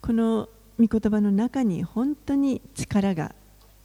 [0.00, 3.34] この御言葉の中に本当に力が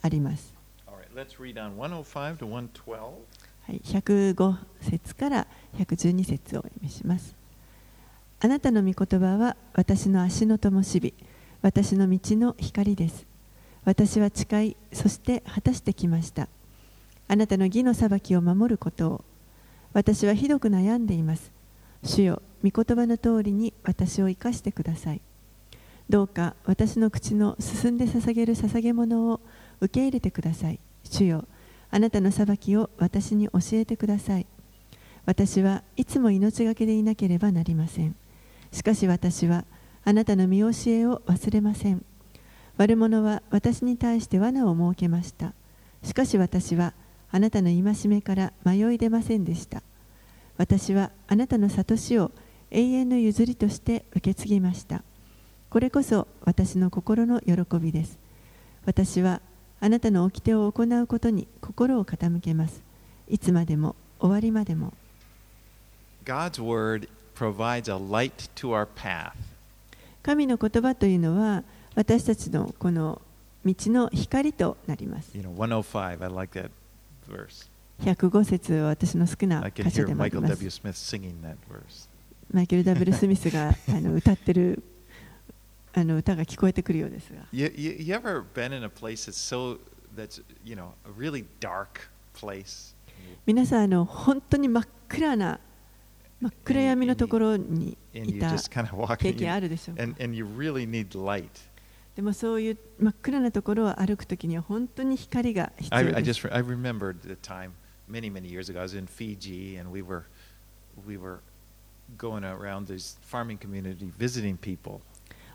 [0.02, 0.52] あります、
[0.86, 2.98] All right, let's read on 105 to 112.
[2.98, 5.46] はい、105節から
[5.78, 7.39] 112節をお読みします
[8.42, 11.12] あなたの御言葉は私の足の灯火
[11.60, 13.26] 私の道の光です。
[13.84, 16.48] 私は誓いそして果たしてきました。
[17.28, 19.24] あなたの義の裁きを守ることを
[19.92, 21.52] 私はひどく悩んでいます。
[22.02, 25.20] 主よ御言葉の通りに私を生かしてください。
[26.08, 29.40] どうか私の口の進んで捧げる捧げ物を
[29.82, 30.80] 受け入れてください。
[31.04, 31.44] 主よ
[31.90, 34.46] あなたの裁きを私に教えてください。
[35.26, 38.16] 私はいつも命がけでいなければなりません。
[38.72, 39.64] しかし私は
[40.04, 42.04] あなたの見教えを忘れません。
[42.76, 45.52] 悪者は私に対して罠を設けました。
[46.02, 46.94] しかし私は
[47.30, 49.82] あなたの戒めから迷い出ませんでした。
[50.56, 52.32] 私はあなたの悟しを
[52.70, 55.02] 永遠の譲りとして受け継ぎました。
[55.68, 58.18] これこそ私の心の喜びです。
[58.86, 59.40] 私は
[59.80, 62.82] あなたの掟を行うことに心を傾けます。
[63.28, 64.92] いつまでも終わりまでも。
[66.24, 67.08] God's Word
[67.40, 69.32] provides a light to our path.
[70.22, 73.22] 神の言葉というのは私たちのこの
[73.64, 76.70] 道の光となります You know, 105, I like that
[77.26, 77.66] verse.
[78.02, 82.08] 105節は私の好きな箇所でもあります.
[82.52, 84.82] マイケル・ W・ スミスがあの歌ってる
[85.94, 89.78] あの歌が聞こえてくるようですが You, you, you ever been in a place that's so,
[90.14, 92.94] that's, you know, a really dark place?
[93.46, 95.58] 皆さんあの本当に真っ暗な
[96.40, 98.56] 真っ暗闇のところにいた
[99.18, 100.02] 経験あるでしょうか。
[102.16, 106.16] でもそういう真っ暗なところを歩くときには本当に光が必要です。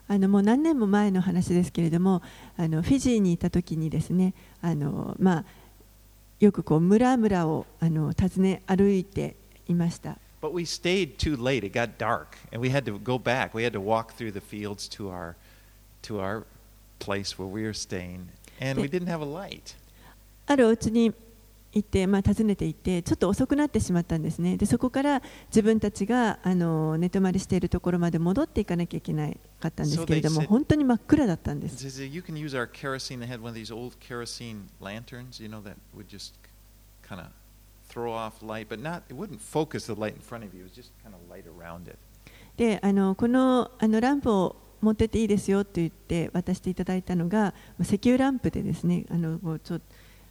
[0.08, 2.22] あのもう何年も前の話ですけれども、
[2.58, 5.46] あのフィジーにいたときにですね、あのまあ、
[6.40, 9.36] よくこう村々をあの訪ね歩いて
[9.68, 10.20] いました。
[10.45, 11.65] But we stayed too late.
[11.65, 13.55] It got dark, and we had to go back.
[13.55, 15.37] We had to walk through the fields to our
[16.03, 16.45] to our
[16.99, 19.75] place where we were staying, and we didn't have a light.
[20.47, 21.13] あるお家に
[21.73, 29.29] 行って、まあ、訪ねていてちょっと遅くなってしまったんですねでそこから自分たちがあの寝泊まりしているところまで戻っていかなきゃいけな
[29.61, 33.21] かったんですけれども So they said- 本当に真っ暗だったんで It す says that you can use our kerosene.
[33.21, 35.63] They had one of these old kerosene lanterns, you know,
[37.96, 40.62] throw off light, but not it wouldn't focus the light in front of you.
[40.62, 41.98] It was just kind of light around it.
[42.58, 49.80] であのこのあのランプを持ってっていいですよと言って渡していただいたのがまあ石油ランプでですねあのちょ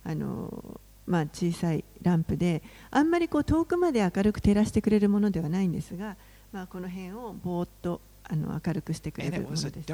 [0.05, 6.17] あの、まあ、小さいランプであんまりこう遠くまで明るく照らしてくれるものではないんですが、
[6.53, 9.87] まあ、この辺をぼーっとあの明るくしてくれるもの was です。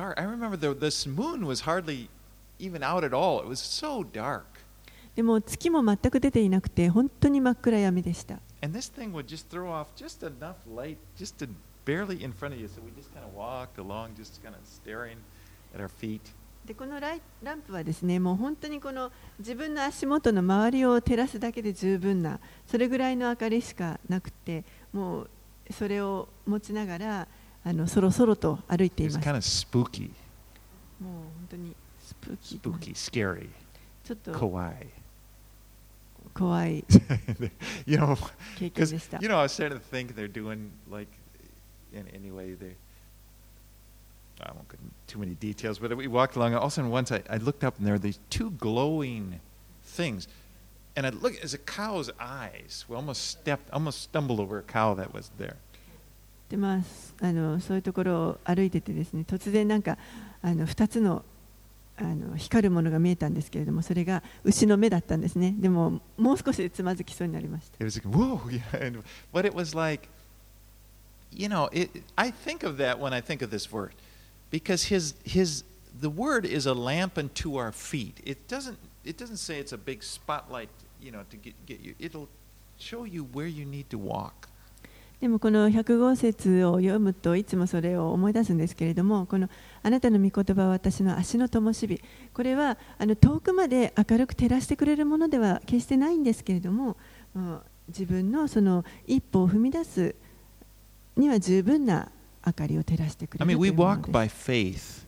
[5.16, 8.38] でも月も全く出ていなくて、本当に真っ暗闇でした。
[16.64, 25.31] で、このライランプはですね、もう本当にこの自分の足元の周りを照らすだけで十分な、それぐらいの明かりしかなくて、もう
[25.73, 27.29] それを持ちながら、
[27.64, 29.16] あのそろそろと歩いています。
[31.01, 31.75] もう本当に
[32.07, 32.37] スプ。
[34.05, 34.87] ちょっと怖い。
[36.34, 36.84] 怖い
[37.86, 38.15] you know,
[38.58, 41.10] 経験 because でした you。know, I was starting to think they're doing like,
[41.93, 42.75] in anyway, they.
[44.41, 46.54] I won't go into too many details, but we walked along.
[46.56, 49.39] All of a sudden, once I, I looked up, and there were these two glowing
[49.84, 50.28] things,
[50.97, 52.84] and I looked as a cow's eyes.
[52.89, 55.56] We almost stepped, almost stumbled over a cow that was there.
[56.49, 59.97] でまあ、あのそういうところを歩いててですね突然なんか
[60.43, 61.25] あの2つの
[61.99, 70.10] あの光るものが見えたんですけれどもそれが牛の目だったんですねでももう少しでつまずきそうになりました It was like, whoa, yeah, and, but it was like,
[71.32, 73.93] you know, it, I think of that when I think of this word,
[74.51, 75.63] because his his
[76.01, 78.19] the word is a lamp unto our feet.
[78.25, 80.69] It doesn't it doesn't say it's a big spotlight,
[81.01, 81.95] you know, to get get you.
[81.99, 82.28] It'll
[82.78, 84.48] show you where you need to walk.
[85.20, 89.50] でもこの105節を読むといつもそれを思い出すんですけれどもこの
[89.83, 92.00] 「あなたの御言葉は私の足の灯火」
[92.33, 96.96] これはあの遠くまで明るく照らしてくれるものでは決してないんですけれども
[97.88, 100.14] 自分のその一歩を踏み出す
[101.16, 102.11] には十分な
[102.46, 105.06] 明かりを照らしてくれるというものです。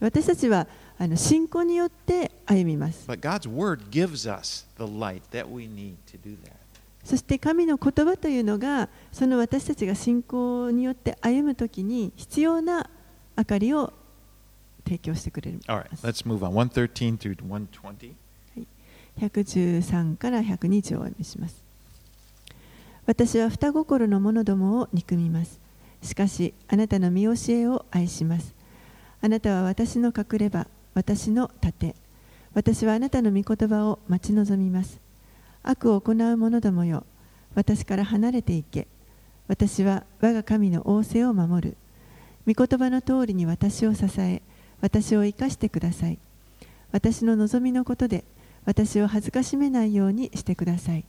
[0.00, 0.66] 私たちは
[0.98, 3.08] あの信仰によって歩みます。
[3.08, 6.61] But God's word gives us the light that we need to do that.
[7.04, 12.88] そして神の言葉というのがその私たちが信仰によって歩むときに必要な
[13.36, 13.92] 明かりを
[14.84, 15.60] 提供してくれる。
[15.66, 16.52] Right, let's move on.
[16.52, 18.14] 113 through 120.
[19.18, 21.62] 113から120をお読みします。
[23.06, 25.60] 私は双心の者どもを憎みます。
[26.02, 28.54] しかしあなたの見教えを愛します。
[29.20, 31.94] あなたは私の隠れ場私の盾。
[32.54, 35.00] 私はあなたの御言葉を待ち望みます
[35.62, 37.04] 悪を行う者どもよ。
[37.54, 38.88] 私から離れていけ。
[39.48, 41.76] 私は我が神の仰せを守る。
[42.46, 44.42] 御言葉の通りに私を支え
[44.80, 46.18] 私を生かしてください。
[46.90, 48.24] 私の望みのことで
[48.64, 51.04] 私を恥ずかしめないようにしてください。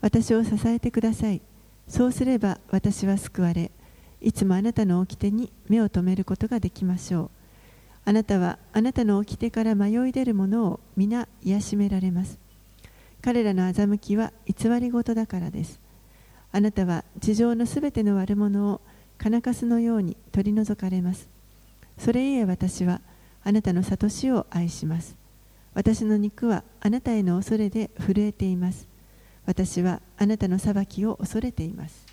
[0.00, 1.40] 私を支えてください。
[1.88, 3.70] そうすれば私は救われ
[4.20, 7.30] いつもあなたの掟に目を留めることができましょう。
[8.04, 12.45] あなたはあなたの掟から迷い出る者を皆癒しめられます。
[13.26, 15.80] 彼らの欺きは偽り事だからです。
[16.52, 18.80] あなたは地上のすべての悪者を
[19.18, 21.26] 金かすのように取り除かれます。
[21.98, 23.00] それゆえ私は
[23.42, 25.16] あなたの悟しを愛します。
[25.74, 28.86] 私の肉はあなたへの恐れで震えています。
[29.44, 32.06] 私はあなたの裁きを恐れています。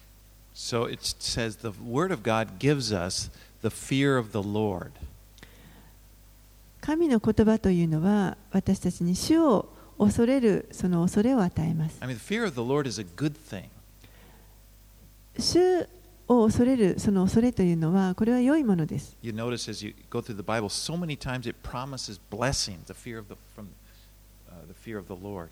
[0.56, 3.30] So it says the word of God gives us
[3.62, 4.90] the fear of the Lord.
[6.82, 13.66] 神の言葉というのは私たちに主を恐れるその恐れを与えます I mean, the fear of the Lord is a good thing.
[15.38, 15.88] 主
[16.28, 22.94] を恐れるその恐れというのはこれは良いものです You notice as you go through the Bible, so many times it promises blessings, the
[22.94, 23.68] fear of the from
[24.50, 25.50] uh, the fear of the Lord.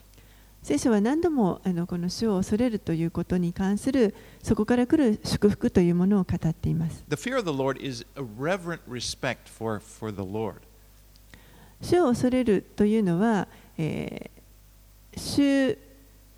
[0.64, 4.14] 聖書は何度もあのこの主を恐れるということに関する
[4.44, 7.04] そこから来る祝福というものを語っています。
[7.10, 10.58] The fear of the Lord is a reverent respect for, for the Lord.
[11.82, 13.48] 主を恐れるというのは、
[13.78, 14.42] えー
[15.18, 15.78] 主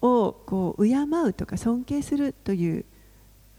[0.01, 2.85] をこう敬うとか尊敬するという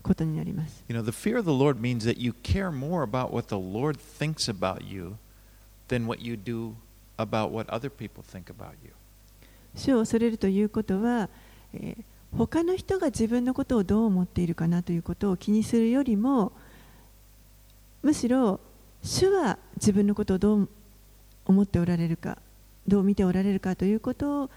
[0.02, 0.82] ことになります。
[0.88, 3.96] You know, the fear of the Lord means that you care more about what the Lord
[4.18, 5.14] thinks about you
[5.88, 6.72] than what you do
[7.16, 8.92] about what other people think about you.
[9.76, 11.28] 主を恐れるということは、
[11.72, 12.04] えー
[12.36, 16.50] 他の人が自分のことをどう思っているかなということを気にするよりも
[18.02, 18.58] むしろ
[19.04, 20.68] 主は自分のことをどう
[21.46, 22.38] 思っておられるか
[22.86, 24.50] どう見ておられるかということ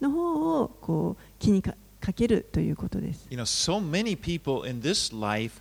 [0.00, 1.74] の方をこう気にか
[2.14, 3.26] けるということです。
[3.30, 5.60] You know, so many people in this life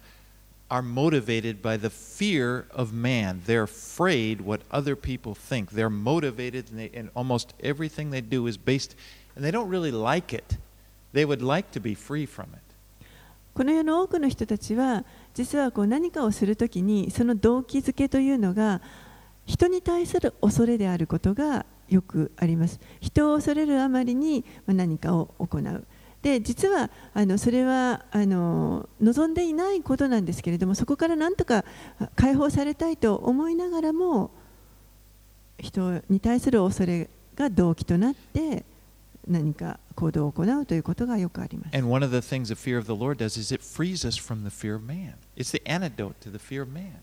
[0.69, 3.41] are motivated by the fear of man.
[3.45, 5.71] They're afraid what other people think.
[5.71, 8.95] They're motivated, and, they, and almost everything they do is based,
[9.36, 10.57] and they don't really like it.
[11.13, 12.63] They would like to be free from it.
[13.53, 15.05] この世の多くの人たちは
[15.36, 18.82] 実はこう何かをするときにその動機づけというのが
[19.45, 25.86] 人に対する恐れであることがよくあります人を恐れるあまりに何かを行う
[26.24, 31.66] で実はあのそれはあの望んでいないことなんですけれどもそこから何とか
[32.16, 34.32] 解放されたいと思いながらも
[35.60, 38.64] 人に対する恐れが動機となって
[39.28, 41.78] 何か行動を行うということがよくあります。
[41.78, 44.44] And one of the things the fear of the Lord does is it frees us from
[44.44, 45.16] the fear of man.
[45.38, 47.00] It's the antidote to the fear of man.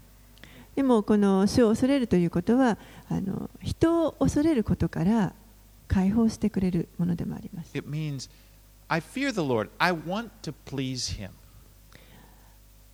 [0.80, 2.78] でもこの主を恐れるということは
[3.10, 5.34] あの人を恐れることから
[5.88, 7.76] 解放してくれるものでもあります。
[7.76, 8.30] It means,
[8.88, 9.68] I fear the Lord.
[9.76, 11.32] I want to please him.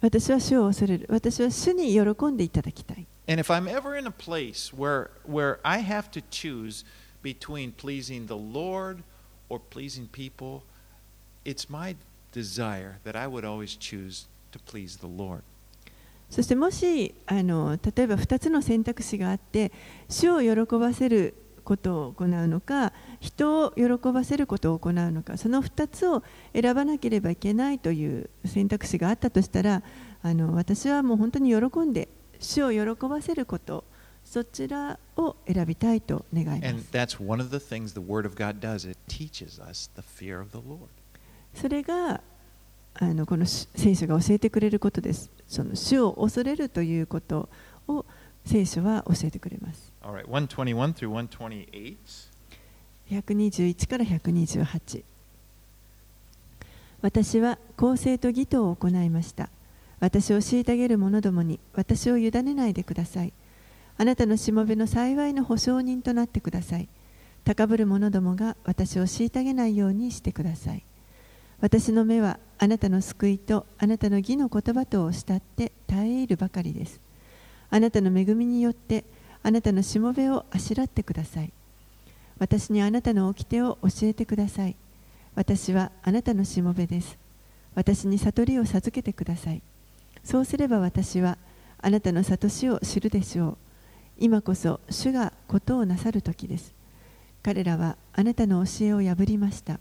[0.01, 1.07] 私は主を恐れる。
[1.09, 3.07] 私は主に喜んでいただきたい。
[3.29, 6.85] And if I'm ever in a place where, where I have to choose
[7.23, 9.05] between pleasing the Lord
[9.49, 10.63] or pleasing people,
[11.45, 11.95] it's my
[12.33, 15.43] desire that I would always choose to please the Lord.
[16.31, 19.73] そしてもしあの例えば2つの選択肢があって
[20.09, 26.23] 主を喜ばせることを行うのか人を喜ばせることを行うのかその2つを
[26.55, 29.83] 選ばなければいけないという選択肢があったとしたら
[30.23, 32.09] あの私はもう本当に喜んで
[32.39, 33.85] 主を喜ばせること
[34.25, 36.63] そちらを選びたいと願います。
[41.55, 42.21] それが
[42.99, 45.31] あのこのし聖書が教えてくれることです。
[45.47, 47.49] その主を恐れるということ
[47.89, 48.05] を
[48.45, 49.93] 聖書は教えてくれます。
[50.03, 52.37] All right, 121 through 128.
[53.11, 55.05] 121から128
[57.03, 59.49] 私は公正と義とを行いました
[60.01, 63.33] 私を虐げる者どもに私を委ねないでください
[63.99, 66.89] あなたのしもべの幸いの保証人となってください
[67.45, 70.83] 高ぶる者どもが私を虐げないようにしてください
[71.61, 77.01] 私の目はあなたの救いとあなたの義の言葉とを慕って耐え入るばかりです
[77.71, 79.05] あなたの恵みによって
[79.43, 81.53] あなたのしもべをあしらってください
[82.39, 84.77] 私にあなたの掟を教えてください。
[85.35, 87.17] 私はあなたのしもべです。
[87.75, 89.63] 私に悟りを授けてください。
[90.25, 91.39] そうすれば私は
[91.79, 93.57] あなたの悟しを知るでしょう。
[94.19, 96.75] 今こそ主がことをなさる時です。
[97.43, 99.79] 彼らはあなたの教えを破りました。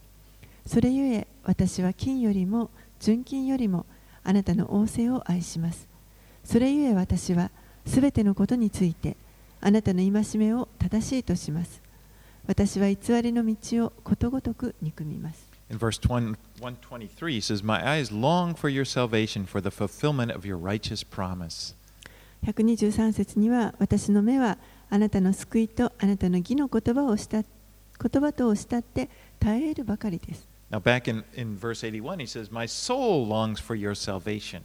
[0.66, 3.86] それゆえ私は金よりも純金よりも
[4.24, 5.88] あなたの仰せを愛します。
[6.44, 7.52] それゆえ私は
[7.86, 9.16] すべてのことについて
[9.62, 11.82] あなたの戒めを正しいとします。
[12.48, 15.56] 私は偽りの道をことごとく憎みます。
[15.70, 20.46] In verse 20 123, he says, My eyes long for your salvation, for the fulfillment of
[20.46, 21.76] your righteous promise.
[22.44, 24.60] 123節には私の目は
[24.92, 29.10] あなたの救いとあなたの義の言葉をした言葉とを慕って
[29.40, 30.55] 耐えるばかりです。
[30.71, 34.63] Now, back in, in verse 81, he says, My soul longs for your salvation.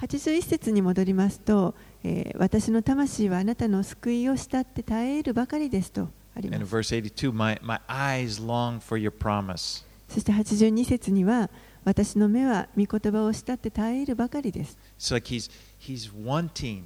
[0.00, 6.76] 81節に戻りますと、えー私の魂はあなたの救いを慕って耐えるばかりですとあり And ま in す。
[6.76, 9.84] verse 82, my, my eyes long for your promise.
[10.08, 11.50] そして82節には
[11.84, 14.78] 私の目は御言葉を慕って耐えるばかりです。
[14.98, 15.50] It's like he's,
[15.80, 16.84] he's wanting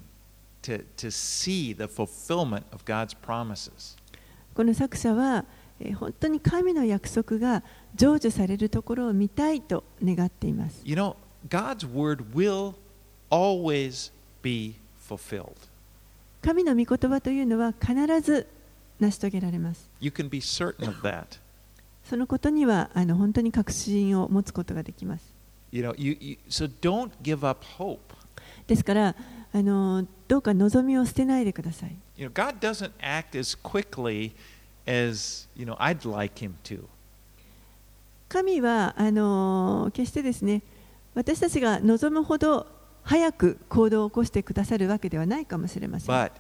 [0.62, 3.96] to, to see the fulfillment of God's promises.
[4.54, 5.44] この作者は、
[5.79, 7.63] えー本当に神の約束が
[7.95, 10.81] 成就されるところを見たいと願っています。
[10.83, 11.15] You know,
[11.49, 12.73] God's word will
[13.29, 14.11] always
[14.41, 14.75] be
[15.07, 15.53] fulfilled.
[16.41, 18.47] 神の御言葉というのは必ず
[18.99, 19.89] 成し遂げられます。
[19.99, 21.39] You can be certain of that.
[22.03, 25.25] そのことにはあの本当に確信を持つことができます。
[25.71, 27.99] You know, you, you, so don't give up hope.
[28.67, 29.15] ですから
[29.53, 31.95] あのどうか望みを捨てないでください。
[32.15, 34.33] You know, God doesn't act as quickly as,
[34.87, 35.67] as you
[38.29, 40.61] 神はあの、決してですね
[41.13, 42.67] 私たちが望むほど
[43.03, 46.31] 早く行動を起こしてくださるわけではないかもしれません。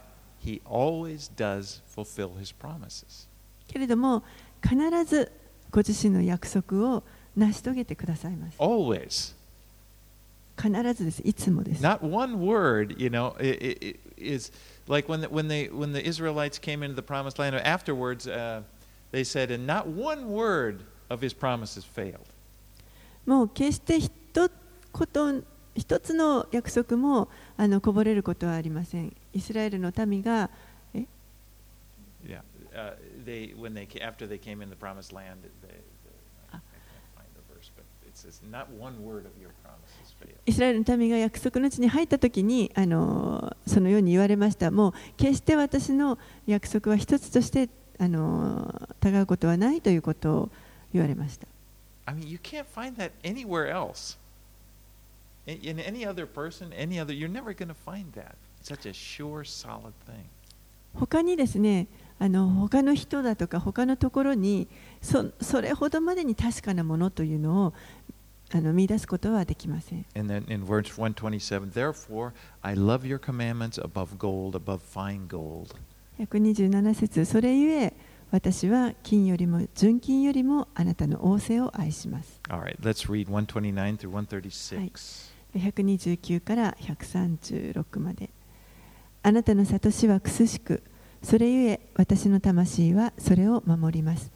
[3.67, 4.23] けれども
[4.61, 4.75] 必
[5.05, 5.31] ず
[5.71, 7.03] ご自身の約束を
[7.35, 8.57] 成し遂げてくださいます。
[8.59, 9.35] Always.
[10.61, 11.21] 必ずです。
[11.23, 11.83] いつもです。
[11.83, 13.35] Not one word, you know,
[14.17, 14.51] is...
[14.88, 17.54] like when the, when they when the Israelites came into the promised land.
[17.56, 18.62] Afterwards, uh,
[19.10, 20.80] they said, and not one word
[21.10, 22.26] of his promises failed.
[23.26, 24.10] もう決して一
[24.92, 25.42] こと
[25.74, 29.14] 一つの約束もあのこぼれることはありません。
[29.32, 30.50] イスラエルの民が
[32.24, 32.40] Yeah,
[32.74, 35.74] uh, they when they ca- after they came in the promised land, they, they,
[36.52, 36.60] I, I Ah.
[36.60, 39.85] can't find the verse, but it says, not one word of your promises failed.
[40.45, 44.71] イスラエルの民が約束の地に入った時にあのそのように言われました。
[44.71, 50.49] もう決して私の約束は一つとしてあの違うことはないということを
[50.93, 51.47] 言われました。
[52.05, 54.17] I mean, you can't find that anywhere else.
[55.45, 58.35] In any other person, any other, you're never going to find that.
[58.63, 60.25] Such a sure, solid thing.
[60.93, 61.87] 他にですね
[62.19, 64.67] あの他の人だとか他のところに
[65.01, 67.73] そそれほどまでに確かなものというのを
[68.53, 70.05] あの見出すことはできません。
[76.19, 77.93] 127節、それゆえ、
[78.31, 82.39] 私は金よりも純金よりもあなたの王政を愛します。
[85.53, 88.29] 129から136まで。
[89.23, 90.83] あなたの里はくすしく、
[91.21, 94.31] それゆえ、私の魂はそれを守ります。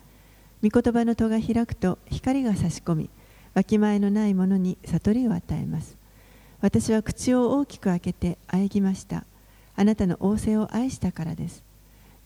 [0.61, 3.09] 御言葉の戸が開くと光が差し込み、
[3.53, 5.97] わきまえのないものに悟りを与えます。
[6.61, 9.25] 私は口を大きく開けて喘ぎました。
[9.75, 11.63] あなたの仰せを愛したからです。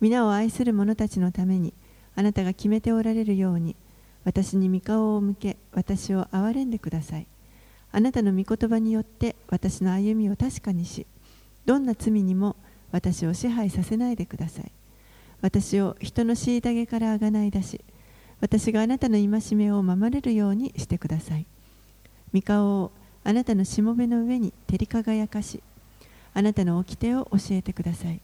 [0.01, 1.73] 皆を愛する者たちのために、
[2.15, 3.75] あなたが決めておられるように、
[4.23, 7.27] 私に御顔を向け、私を憐れんでください。
[7.91, 11.07] あなたの御言葉によって私の歩みを確かにし、
[11.65, 12.57] どんな罪にも
[12.91, 14.71] 私を支配させないでください。
[15.41, 17.81] 私を人の虐げからあがない出し、
[18.45, 21.47] 私があなたの戒めを守れるようにしてください。
[22.31, 22.91] 御顔を
[23.23, 25.63] あなたのしもべの上に照り輝かし、
[26.31, 28.21] あなたの掟を教えてください。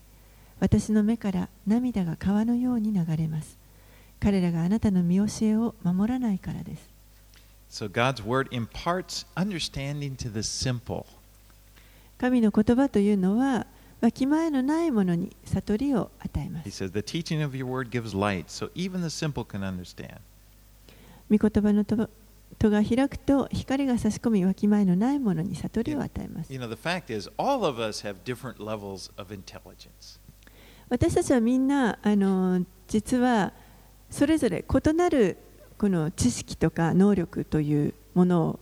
[0.60, 3.58] 私の目から涙が川のように流れます。
[4.20, 6.88] 彼らがあなたの見教えを守らないからです。
[7.68, 11.04] So God's word imparts understanding to the simple.
[12.18, 13.66] 神の言葉というのは、
[14.02, 16.84] わきまえのないものに悟りを与えま He す。
[16.84, 20.18] says, The teaching of your word gives light, so even the simple can understand.
[21.30, 22.10] 御言葉の戸
[22.58, 26.52] 戸が開くと光が差し込み、わきまえのないものに悟りを与えます。
[26.52, 30.18] You know, the fact is, all of us have different levels of intelligence.
[30.88, 33.52] 私たちはみんな、あの実は
[34.10, 35.38] それぞれ異なる
[35.78, 38.60] この知識とか能力というものを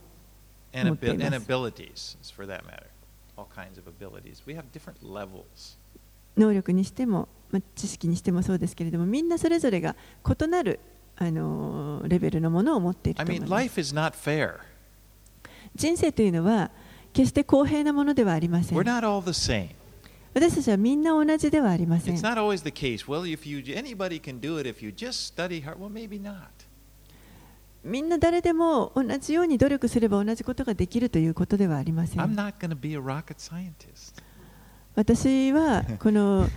[0.73, 1.43] And, Como abil- and temas.
[1.45, 2.85] abilities, for that matter.
[6.37, 9.95] 能力にしても、まあ、知識にしてもそうですけれども、みんなそれぞれが
[10.27, 10.79] 異なる
[11.17, 13.51] あのレベルのものを持っていると I 思い mean, ます。
[13.51, 14.55] life is not fair.
[15.75, 16.71] 人生というのは
[17.13, 18.83] 決して公平なものではありません We're。
[18.83, 19.69] not all the same.
[20.33, 22.21] 私たちはみんな同じではありません It's。
[22.21, 23.05] not always the case.
[23.05, 25.77] Well, if you anybody can do it if you just study hard.
[25.79, 26.35] Well, maybe not.
[27.83, 32.19] みんな誰でも同じように努力すれば同じことができるということではありません。
[34.93, 36.47] 私はこの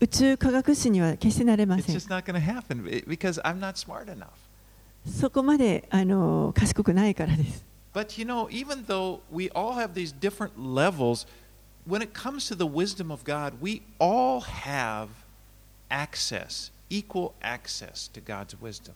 [0.00, 1.96] 宇宙科学士には決してなれません。
[1.96, 2.00] eh.
[5.06, 7.64] そこまであの賢くないからです。
[7.94, 11.26] But you know, even though we all have these different levels,
[11.88, 15.08] when it comes to the wisdom of God, we all have
[15.88, 18.92] access, equal access to God's wisdom.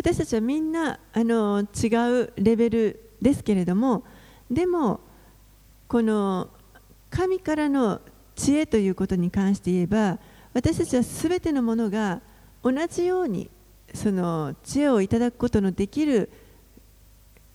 [0.00, 4.02] 私たちはみんなあの違うレベルですけれども、
[4.50, 5.00] でも
[5.88, 6.48] この
[7.10, 8.00] 神からの
[8.34, 10.18] 知恵ということに関して言えば、
[10.54, 12.22] 私たちはすべてのものが
[12.62, 13.50] 同じように
[13.92, 16.30] その知恵をいただくことのできる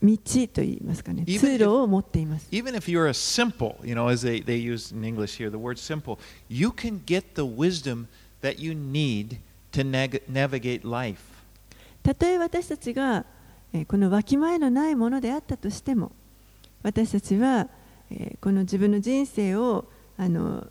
[0.04, 0.16] 道
[0.54, 2.48] といいますかね、通路を持っています。
[2.52, 5.80] Even if you're a simple, you know, as they, they use in English here, the word
[5.80, 8.06] simple, you can get the wisdom
[8.44, 9.38] that you need
[9.72, 11.35] to navigate life.
[12.06, 13.26] たとえ私たちが、
[13.74, 16.12] えーこのわきまえのないものであったとしても
[16.84, 17.68] 私たちは、
[18.12, 19.86] えーこの自分の人生を
[20.18, 20.68] あの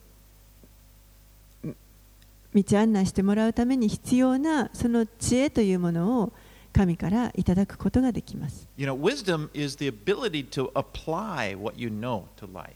[2.55, 6.33] み道案内してもらうために必要なその知恵というものを
[6.73, 8.69] 神からいただくことができます。
[8.77, 12.71] You know, wisdom is the ability to apply what you know to life.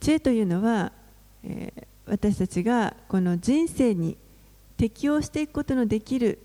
[0.00, 0.90] 知恵というのは、
[1.44, 4.16] えー私たちがこの人生に
[4.76, 6.38] 適応していくことのできる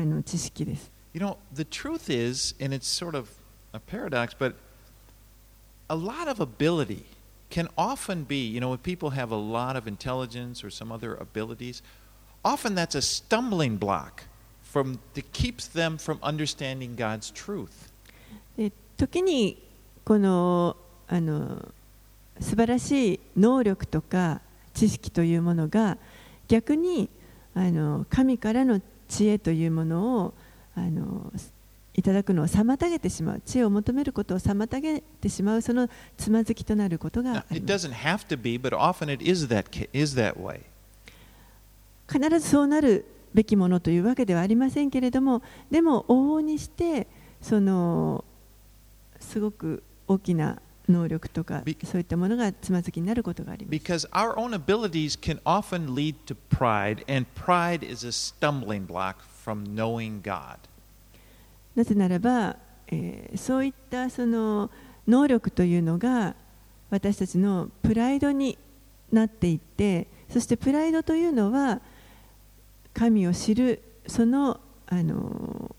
[0.00, 0.90] あの知識です。
[1.12, 3.28] You know, the truth is, and it's sort of
[3.72, 4.54] a paradox, but
[5.88, 7.04] a lot of ability
[7.50, 11.14] can often be, you know, when people have a lot of intelligence or some other
[11.16, 11.82] abilities,
[12.44, 14.24] often that's a stumbling block
[14.62, 17.90] from that keeps them from understanding God's truth.
[18.56, 19.62] で時に
[20.04, 20.76] この
[21.08, 21.68] あの
[22.40, 24.40] 素晴らしい能力とか
[24.74, 25.98] 知識というものが
[26.48, 27.10] 逆に
[27.54, 28.80] あの神からの
[29.10, 30.34] 知恵というものを
[30.74, 31.30] あの
[31.94, 37.86] いただくのを妨げてしまう知恵を求めることを妨げてしまうそのつまずきとなることがあります。
[37.90, 37.96] Be,
[39.48, 40.60] that, that
[42.10, 43.04] 必ずそうなる
[43.34, 47.06] べきものというわけではありませんけれどもでも往々にして
[47.42, 48.24] その
[49.20, 50.60] すごく大きな
[50.90, 53.74] 能力とかそういったものがつまずきになることがあります。
[53.74, 59.74] Because our own abilities can often lead to pride, and pride is a stumbling block from
[59.74, 60.58] knowing God.
[61.74, 62.56] なぜならば、
[62.88, 64.70] えーそういったその
[65.06, 66.34] 能力というのが
[66.90, 68.58] 私たちのプライドに
[69.12, 71.80] なっていってそしてプライドというのは
[72.94, 75.74] 神を知るそのあの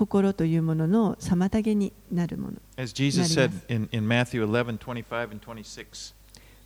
[0.00, 6.14] 心というものの妨げになるもの As Jesus said in, in Matthew 11 25 and 26.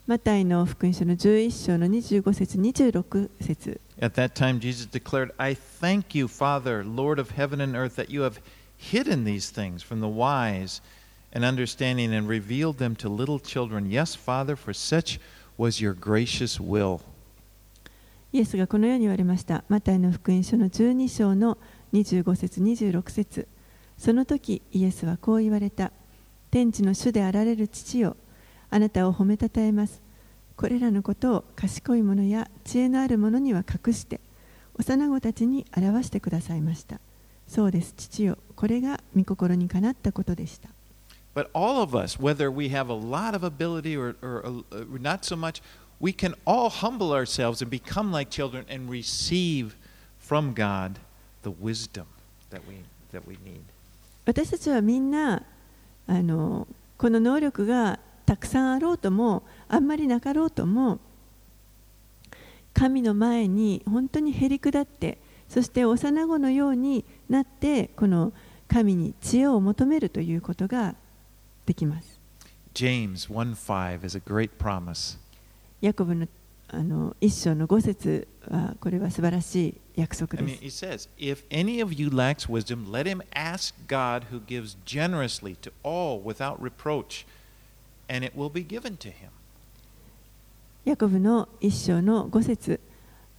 [0.06, 7.96] マタイの福音書の11章の25節26節 At that time, Jesus declared, I thank you, Father, Lord of heaven and earth,
[7.96, 8.40] that you have
[8.76, 10.80] hidden these things from the wise
[11.32, 13.90] and understanding and revealed them to little children.
[13.90, 15.18] Yes, Father, for such
[15.56, 17.00] was your gracious will.
[18.32, 19.64] イエスがこのように言われました。
[19.68, 21.64] マタイの福音書の12章の25節
[21.94, 23.46] 25節26節
[23.96, 25.92] その時イエスはこう言われた。
[26.50, 28.16] 天地の主であられる父よ。
[28.70, 30.02] あなたを褒めたたえます。
[30.56, 34.20] これらのことを賢い者や知恵のある者には隠して、
[34.76, 37.00] 幼子たちに表してくださいました。
[37.46, 38.38] そうです、父よ。
[38.56, 40.68] これが御心にかなったことでした。
[41.34, 45.36] But all of us, whether we have a lot of ability or, or, uh, not so
[45.36, 45.62] much,
[46.00, 49.76] we can all humble ourselves and become like children and receive
[50.18, 51.00] from God
[51.44, 52.06] the wisdom
[52.50, 53.60] that we, that we need.
[54.26, 55.42] 私たちはみんな
[56.06, 56.66] あの
[56.96, 60.98] この能力がたくさんあろうともあんまりなかろうとも
[62.72, 65.18] 神の前に本当にへり下って
[65.48, 68.32] そして幼子のようになってこの
[68.66, 70.94] 神に知恵を求めるということが
[71.66, 72.18] できます。
[72.74, 75.18] James 1 5 is a great promise.
[75.80, 76.26] ヤコブの
[76.68, 80.64] あの一章の五節はこれは素晴らしい約束 I で mean, す。
[80.64, 85.72] he says, If any of you lacks wisdom, let him ask God who gives generously to
[85.82, 87.26] all without reproach,
[88.08, 89.30] and it will be given to him.
[90.84, 92.78] ヤコブの一章の五節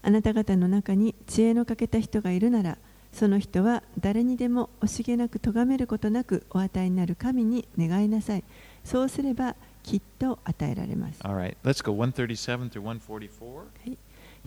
[0.01, 2.77] あなた方の中に知恵の欠けた人がいるなら
[3.13, 8.43] その人は誰にでも惜しげなく咎めることなくお与えになる神に願いなさい
[8.83, 9.55] そうすれば
[9.85, 11.21] きっと与えられます。
[11.23, 13.97] All right, let's go 137 through 144.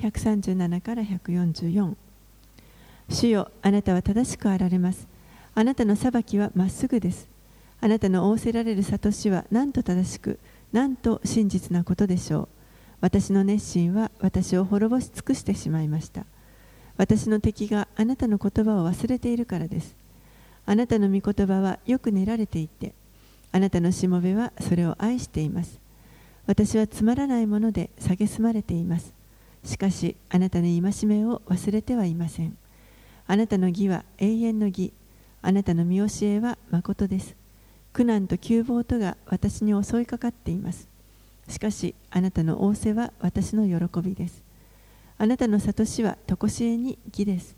[0.01, 1.95] 137から144
[3.09, 5.07] 主よあなたは正しくあられます。
[5.55, 7.28] あなたの裁きはまっすぐです。
[7.80, 10.41] あなたの仰せられる諭しはなんと正しく
[10.72, 12.49] なんと真実なことでしょう。
[13.01, 16.26] 私の熱心は私を滅ぼし尽くしてしまいました。
[16.97, 19.95] 私の敵があなたの言葉を忘れているからです。
[20.66, 22.93] あなたの御言葉はよく練られていて
[23.53, 25.78] あなたのしもべはそれを愛しています。
[26.46, 29.12] 私はつまらないもので蔑まれています。
[29.64, 32.57] しかしあなたの戒めを忘れてはいません。
[33.26, 34.92] あなたの義は永遠の義。
[35.42, 37.36] あなたの見教えは誠です。
[37.92, 40.88] 苦難と窮乏とが私に襲いかかっています。
[41.49, 44.42] しかしあなたの仰せは私の喜びです。
[45.18, 47.57] あなたの悟しは常しえに義です。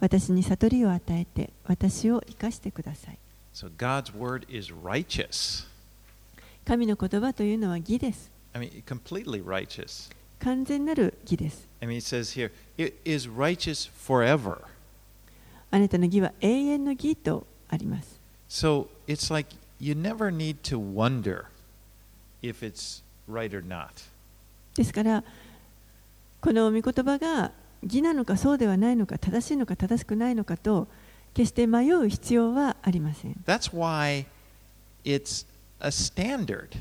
[0.00, 3.18] 私に悟りを与えて私を生かしてください。
[3.54, 5.66] So God's word is righteous.
[6.64, 10.10] 神の言葉というのは義です I mean, completely righteous.
[10.40, 14.58] 完全なる義です I mean, it says here, it is righteous forever.
[15.70, 21.46] あなたの義は永遠の義とあります So it's like you never need to wonder
[22.42, 23.88] if it's right or not.
[24.74, 25.24] ですから
[26.40, 30.86] この御言葉が義なのかそうではないのか正しいのか正しくないのかと
[31.34, 34.26] 決して迷う必要はありません That's why
[35.04, 35.46] it's
[35.80, 36.78] a standard.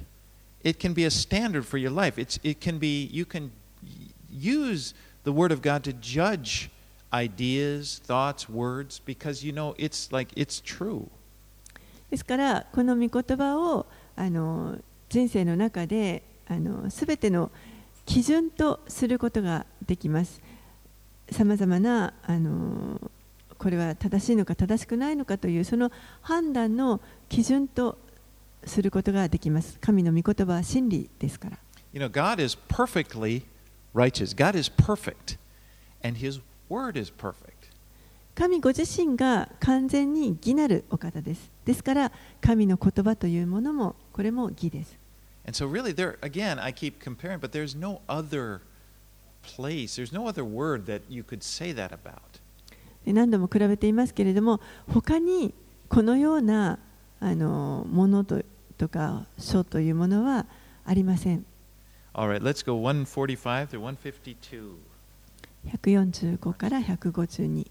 [0.64, 2.22] It can be a standard for your life.
[2.22, 3.52] It's, it can be, you can
[4.30, 4.94] use
[5.24, 6.70] the Word of God to judge
[7.12, 11.08] ideas, thoughts, words, because you know it's like it's true.
[12.10, 13.86] ですからこの御言葉を
[14.18, 14.78] あの
[15.10, 17.50] 人生の中であの全ての
[18.06, 20.42] 基準とすることができます
[21.32, 23.00] さまざまなあの
[23.62, 25.92] これは正しいのか正しくないのかというその
[26.24, 27.00] 判断の
[27.30, 27.96] 基準と
[28.66, 29.78] することができます。
[29.80, 31.60] 神の御言葉は真理ですから。
[31.94, 33.44] You know, God is perfectly
[33.94, 34.36] righteous.
[34.36, 35.38] God is perfect,
[36.04, 36.42] and His
[36.72, 37.70] word is perfect.
[38.34, 41.52] 神ご自身が完全に義なるお方です。
[41.64, 44.98] ですから神の言葉というものもこれも義です。
[45.46, 48.62] And so, really, there again, I keep comparing, but there's no other
[49.44, 52.41] place, there's no other word that you could say that about.
[53.06, 55.54] で何度も比べていますけれども他に
[55.90, 56.80] このような
[57.20, 58.42] あのものと
[58.78, 60.46] とか書というものは
[60.86, 61.46] ありません。
[62.14, 64.72] Right, let's go 145 through 152.
[65.68, 67.68] 145から152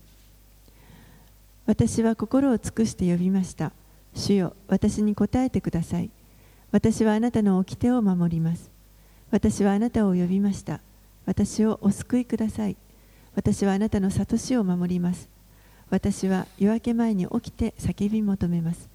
[1.66, 3.72] 私は心を尽くして呼びました。
[4.14, 6.10] 主よ私に答えてください。
[6.72, 8.70] 私はあなたの掟を守ります。
[9.30, 10.80] 私はあなたを呼びました。
[11.26, 12.76] 私をお救いください
[13.34, 15.28] 私はあなたの諭しを守ります
[15.90, 18.88] 私は夜明け前に起きて叫び求めます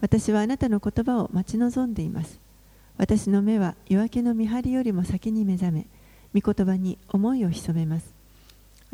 [0.00, 2.38] 私はあなたの言葉を待ち望んでいます
[2.96, 5.86] 私の目は夜明けの見張りよりも先に目覚め
[6.38, 8.14] 御言葉に思いを潜めます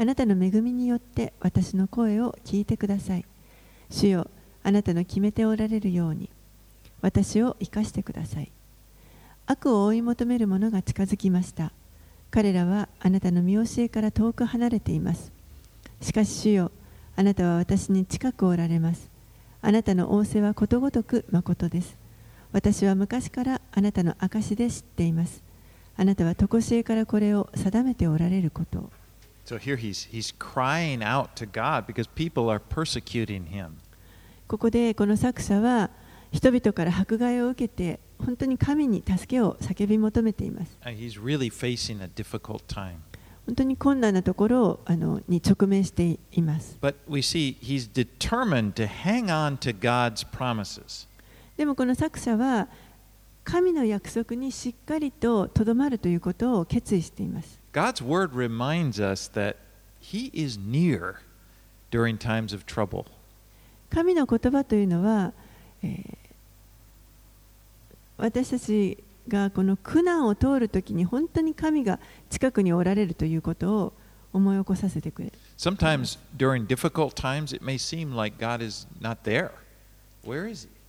[0.01, 3.27] あなたの恵みによって私の声を聞いてください。
[3.91, 4.31] 主よ、
[4.63, 6.31] あなたの決めておられるように、
[7.03, 8.51] 私を生かしてください。
[9.45, 11.71] 悪を追い求める者が近づきました。
[12.31, 15.33] 彼らはあなたの見教えから遠く離れています。
[16.01, 16.73] しかし主よ、
[17.17, 19.11] あなたは私に近くおられます。
[19.63, 21.97] あなたの仰せはことごとく誠です。
[22.53, 25.43] 私は昔からあなたの証で知っています。
[25.97, 28.91] あなたは常しえからこれを定めておられることを。
[29.45, 33.71] So here he's, he's crying out to God because people are persecuting him.
[34.47, 35.91] ここでこの作者は
[36.33, 40.79] 人々から迫害を受けて本当に神に助けを叫び求めています。
[43.47, 46.79] 本当に困難なところをあのに直面しています。
[51.57, 52.69] でもこの作者は
[53.43, 57.59] 神の約束にしっかりととどまるということを決意しています。
[57.73, 59.57] God's word reminds us that
[60.01, 61.17] He is near
[61.91, 63.07] during times of trouble.
[63.91, 65.33] 神の言葉というのは、
[65.83, 66.20] えー
[68.21, 71.99] 私たちがこの苦難を通るときに本当に神が
[72.29, 73.93] 近くにおられるということを
[74.33, 75.33] 思い起こさせてくれる。
[75.57, 79.51] Sometimes during difficult times, it may seem like God is not there.
[80.25, 80.81] Where is he?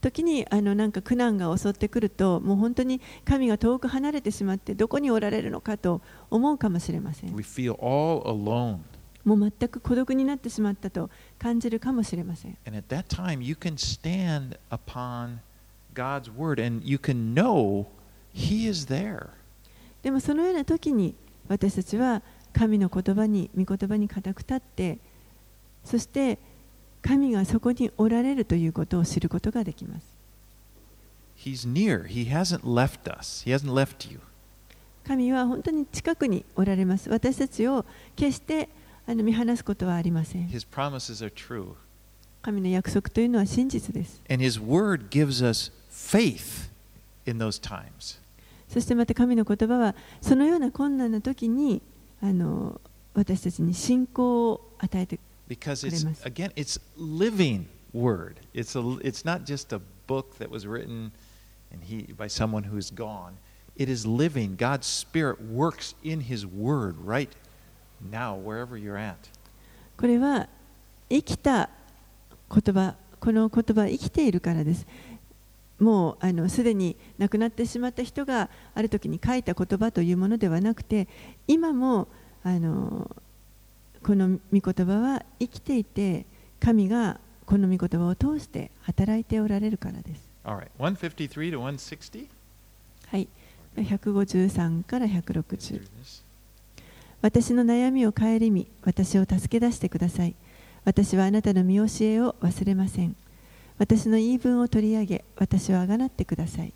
[0.00, 8.78] 時にあのなんか苦難が襲ってくるともう本当に神が遠く離れてしまってどこにおられるのかと思うかもしれません We feel all alone.
[9.24, 15.38] もう全く孤独になってしまったと感じるかもしれません And at that time, you can stand upon
[15.96, 17.86] God's word and you can know
[18.32, 19.30] he is there.
[20.02, 21.14] でもそのような時に
[21.48, 22.22] 私たちは
[22.52, 24.98] 神の言葉に御言葉に固く立って
[25.84, 26.38] そして
[27.02, 30.06] 神がそこにおられるということを知ることができます
[31.36, 32.06] He's near.
[32.06, 33.44] He hasn't left us.
[33.44, 34.20] He hasn't left you.
[35.06, 37.84] 神は本当に近くにおられます私たちを
[38.16, 38.68] 決して
[39.06, 41.74] あの見放すことはありません His promises are true.
[42.42, 45.70] 神の約束というのは真実です And his word gives us
[46.06, 46.70] faith
[47.26, 48.18] in those times.
[48.68, 51.82] そしてまた神の言葉はそのような困難な時に
[52.20, 52.80] あの
[53.14, 56.24] 私たちに信仰を与えて Because it's くれます。
[56.24, 58.36] again, it's living word.
[58.52, 61.12] It's a, it's not just a book that was written
[61.72, 63.34] and he by someone who's gone.
[63.76, 64.56] It is living.
[64.56, 67.30] God's spirit works in his word right
[68.00, 69.16] now, wherever you're at.
[69.96, 70.48] これは
[71.08, 71.70] 生きた
[72.52, 74.86] 言葉この言葉は生きているからです
[75.78, 81.08] もうあのすでに亡くなってしまった人がある時に書いた言葉というものではなくて
[81.46, 82.08] 今も
[82.42, 83.10] あの
[84.02, 86.24] この御言葉は生きていて
[86.60, 92.26] 神がこの御言葉を通して働いておられるからです All right, 153 to 160.
[93.08, 93.28] はい
[93.76, 96.22] 153から160 Let's do this.
[97.22, 100.34] 私の悩みを顧み私を助け出してください
[100.84, 103.16] 私はあなたの見教えを忘れません
[103.78, 106.72] 私の言い分を取り上げ私をあがなってください。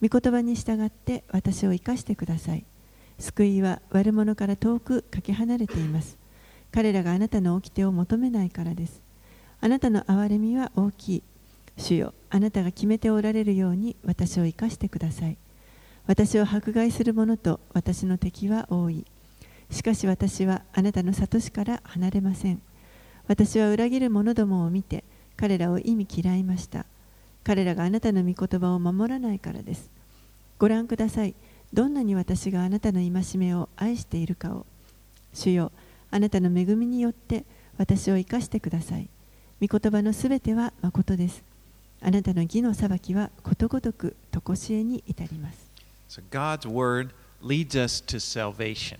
[0.00, 2.64] 御言葉に従って私を生かしてください。
[3.18, 6.16] 救いは悪者から遠くかけ離れています。
[6.72, 9.00] 彼らがあなたの掟を求めないからです。
[9.60, 11.22] あなたの憐れみは大きい。
[11.76, 15.36] 主よあなたが決めておられるように私を生かしてください。
[16.06, 19.04] 私を迫害する者と私の敵は多い。
[19.70, 22.62] しかし私はあなたの諭しから離れません。
[23.26, 25.04] 私は裏切る者どもを見て
[25.38, 26.84] 彼らを意味嫌いました。
[27.44, 29.88] 彼らがあなたの御言葉を守らないからです。
[30.58, 31.34] ご覧ください。
[31.72, 34.66] どんなに私があなたの戒めを愛しているかを。
[35.32, 35.70] 主よ、
[36.10, 37.44] あなたの恵みによって
[37.78, 39.08] 私を生かしてください。
[39.60, 41.42] 御言葉のすべては誠です。
[42.00, 45.70] あなたの義の裁きはことごとく常しえに至ります。
[46.08, 47.10] So God's word
[47.42, 48.98] leads us to salvation.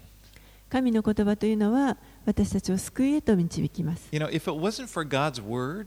[0.70, 4.08] 神の言葉というのは私たちを救いへと導きます。
[4.12, 5.86] You know, if it wasn't for God's word,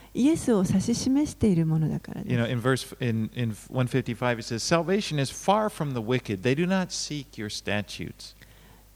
[0.14, 2.44] イエスを指し示しているものだからで You す。
[2.44, 6.42] know, in verse in, in 155 it says, Salvation is far from the wicked.
[6.42, 8.34] They do not seek your statutes.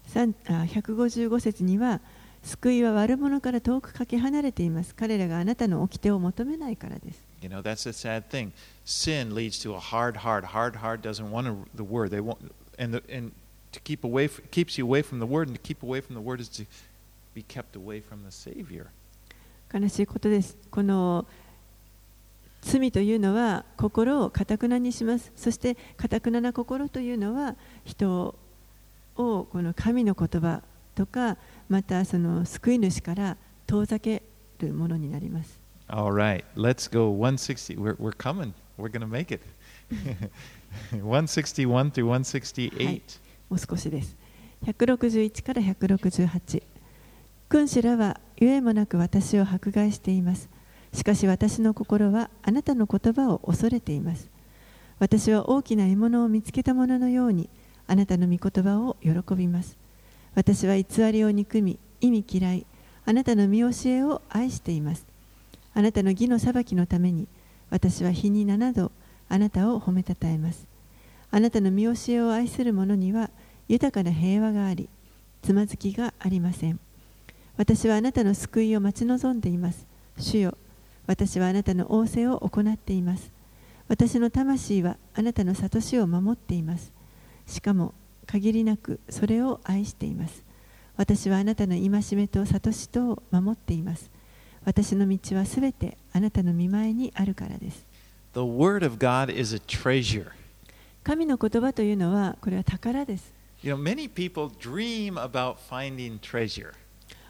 [0.06, 2.00] さんあ155節には
[2.42, 4.94] 救いは悪者から遠くかけ離れています。
[4.94, 7.22] 彼らがあなたの掟を求めないからです。
[7.42, 8.52] You know, that's a sad thing.
[8.84, 10.44] Sin leads to a hard heart.
[10.46, 12.11] Hard heart doesn't want to, the word.
[12.11, 12.38] They want,
[12.78, 13.32] and the, and
[13.72, 16.14] to keep away, f- keeps you away from the word, and to keep away from
[16.14, 16.64] the word is to
[17.34, 18.88] be kept away from the Savior.
[19.74, 20.57] 悲しいことです。
[20.72, 21.26] この
[22.61, 25.32] 罪というのは心をかたくなにします。
[25.36, 28.36] そしてかたくなな心というのは人
[29.16, 30.61] をこの神の言葉
[30.95, 31.38] とか
[31.70, 33.38] またその救い主から
[33.68, 34.24] 遠ざけ
[34.59, 35.59] るものになります。
[35.88, 37.78] All right, let's go 160.
[37.78, 38.53] We're, we're coming.
[38.78, 39.41] We're going to make it.
[40.91, 43.01] 161 through 168.
[43.49, 44.16] もう少しです。
[44.66, 46.74] 161から168。
[47.55, 50.49] 君主らはゆえもなく私を迫害しています。
[50.91, 54.27] しかし私の心はあなたの言葉を恐れています。
[54.99, 57.49] 私は大きな獲物を見つけたもののように
[57.87, 59.77] あなたの御言葉を喜びます。
[60.35, 62.65] 私は偽りを憎み、意味嫌い、
[63.05, 65.05] あなたの見教えを愛しています。
[65.73, 67.25] あなたの義の裁きのために
[67.69, 68.91] 私は日に7度
[69.29, 70.67] あなたを褒めたたえます。
[71.31, 73.29] あなたの見教えを愛する者には
[73.69, 74.89] 豊かな平和があり、
[75.41, 76.84] つまずきがありません。
[77.57, 79.85] 私はあなたの救いを待ち望んでいます。
[80.19, 80.57] 主よ、
[81.07, 83.31] 私はあなたの仰せを行っています。
[83.87, 86.91] 私の魂はあなたの悟しを守っています。
[87.47, 87.93] しかも、
[88.25, 90.43] 限りなくそれを愛しています。
[90.97, 94.09] 私はあなたの戒めと悟しとを守っています。
[94.65, 97.85] 私の道はすべてあなたの見前にあるからです。
[98.33, 100.31] The Word of God is a treasure.
[101.03, 103.31] 神の言葉というのは、これは宝です。
[103.61, 106.73] You know, many people dream about finding treasure.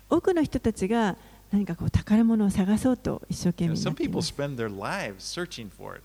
[0.09, 1.15] 多くの人たちが
[1.51, 4.33] 何かこう宝物を探そうと一生懸命な some ってい people ます。
[4.33, 6.03] spend their lives searching for it.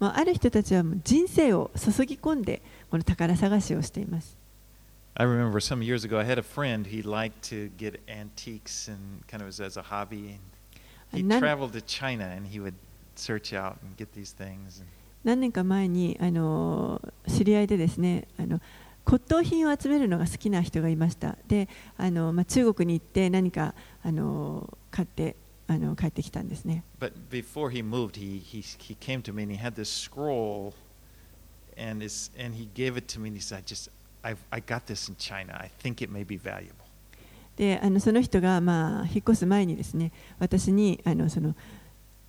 [0.00, 2.60] もうある人たちはもう人生を注ぎ込んで
[2.90, 4.36] この宝探しをしています。
[5.16, 6.86] I remember some years ago, I had a friend.
[6.86, 10.38] He liked to get antiques and kind of as, as a hobby.
[11.12, 12.74] And he traveled to China and he would
[13.14, 14.80] search out and get these things.
[14.80, 14.88] And
[15.22, 18.60] 何年か前にあの知り合いでですねあの
[19.04, 21.36] 骨董品を集めるのが好きな人がいました。
[21.46, 25.36] であの、まあ、中国に行って何かあの買って
[25.66, 26.84] あの帰ってきたんですね。
[27.00, 30.74] But before he moved, he, he, he came to me and he had this scroll
[31.76, 33.90] and, it's, and he gave it to me and he said, I just,
[34.22, 35.56] I've, I got this in China.
[35.58, 36.84] I think it may be valuable.
[37.56, 41.54] であのその人が、まあ、引っ越す前にですね私にあのその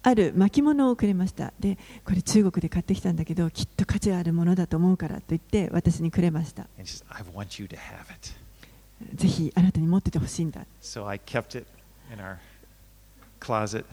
[0.07, 8.35] ある巻物をくれましたでこれ中国で買ってきたんだけどきっと価値あるものだと思うからと言って私にくれました says.
[9.15, 11.65] ぜひあなたに持っててほしいんだ So I kept it
[12.13, 12.37] in our
[13.39, 13.83] closet.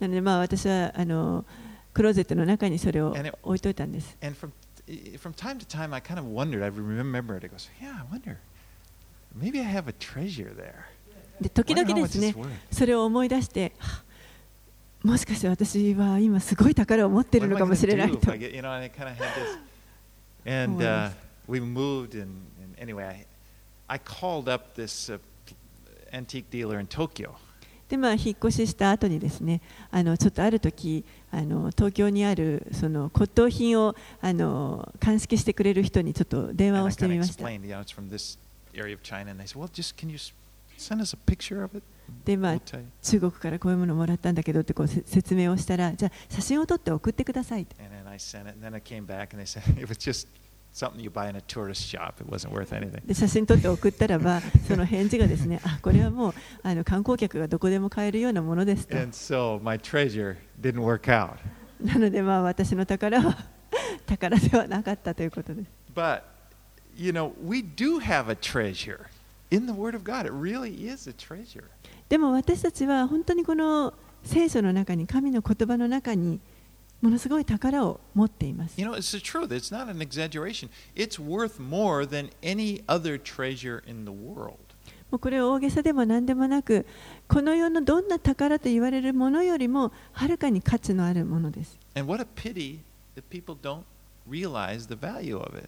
[0.00, 1.44] なのでまあ私はあの
[1.94, 4.50] クローゼットの中にそれを置いといたんです And from,
[5.16, 7.44] from time to time, I kind of wondered, I remember it.
[7.44, 8.38] I goes, yeah, I wonder,
[9.32, 10.74] maybe I have a treasure there.
[11.40, 12.34] で時々ですね.
[12.72, 14.11] それを思い出してはあ
[15.02, 18.18] もしかして私は今すごい宝を持っているのかもしれないと。
[27.88, 37.44] でまあ引っ越しした後にですね、あのちょっとある時あの東京にあるその骨董品をあの鑑識してくれる人にちょっと電話をしてみました。
[42.24, 42.60] で、まあ、
[43.02, 47.66] 中国からこういうものをもらったんだけどってこう説明をしたら、じゃあ写真を撮って送ってくださいっ。
[53.06, 58.96] で写真撮って送ったらば、 その返事がですね、あこれはもうあの観光客がどこでも買えるようなものですと。
[64.68, 65.70] なかったと、いうことです。
[65.94, 66.22] but、
[66.96, 69.06] you know、we do have a treasure
[69.50, 71.68] in the word of god it really is a treasure。
[72.12, 76.40] でも私たちは本当にこの聖書の中に神の言葉の中に
[77.00, 78.78] ものすごい宝を持っています。
[78.78, 79.46] You know, it's the truth.
[79.46, 80.68] It's not an exaggeration.
[80.94, 84.58] It's worth more than any other treasure in the world.
[85.10, 86.84] もうこれは大げさでも何でもなく、
[87.28, 91.78] この世のどんな宝と言われるものよりもはるかに価値のあるものです。
[91.94, 92.80] And what a pity
[93.16, 93.84] that people don't
[94.28, 95.66] realize the value of it.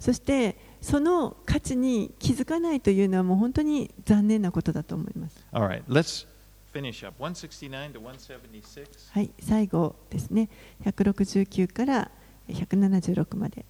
[0.00, 5.44] そしてその価値に気づかないというのはもう本当に残念なことだと思います。
[5.52, 6.26] All right, let's
[6.72, 7.22] finish up.
[7.22, 8.86] 169 to 176.
[9.12, 10.48] はい、最後ですね、
[10.84, 12.10] 169から
[12.48, 13.64] 176まで。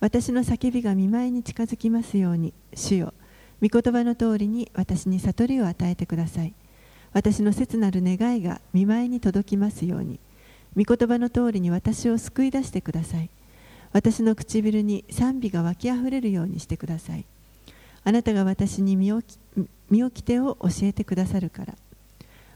[0.00, 3.14] 私の叫びが見舞いに近づきますように、主よ、
[3.62, 6.54] 御言葉の通りに私に悟りを与えてください。
[7.12, 10.18] 私の切なる願いが見舞いに届きますように、
[10.76, 13.30] 御言葉の通りに私を救い出してください。
[13.92, 17.24] 私の唇に賛美が湧きあふれるようにしてください。
[18.04, 19.38] あなたが私に身をき
[19.90, 21.74] 身をてを教えてくださるから。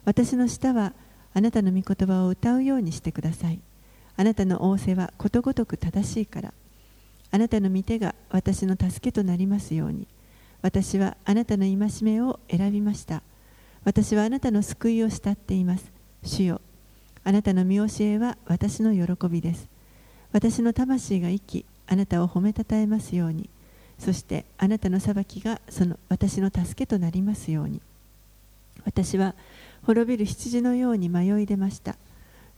[0.04, 0.92] 私の舌は
[1.34, 3.60] あなたの御言葉を歌うようにしてください。
[4.16, 6.54] あなたの仰せはことごとく正しいから。
[7.30, 10.06] あなたの御手が私の助けとなりますように。
[10.62, 13.22] 私はあなたの戒めを選びました。
[13.84, 15.92] 私はあなたの救いを慕っています。
[16.24, 16.60] 主よ、
[17.22, 19.75] あなたの見教えは私の喜びです。
[20.36, 23.48] 私の魂が生き、あなたを褒めたたえますように。
[23.98, 27.80] そしてあなたの裁きがその私の助けとなりますように。
[28.84, 29.34] 私は
[29.86, 31.96] 滅びる羊のように迷い出ました。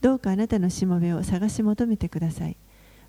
[0.01, 2.57] どうかあなたのしもべを探し求めてください。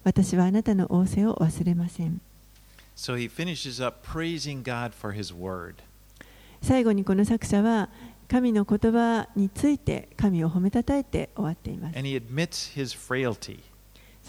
[0.03, 2.21] 私はあなたの仰せを忘れません。
[2.95, 5.77] So he finishes up praising God for his word.
[6.61, 7.89] 最後にこの作者は
[8.27, 11.97] 神の言葉について神を褒めたたえて終わっています。
[11.97, 13.68] And he admits his frailty.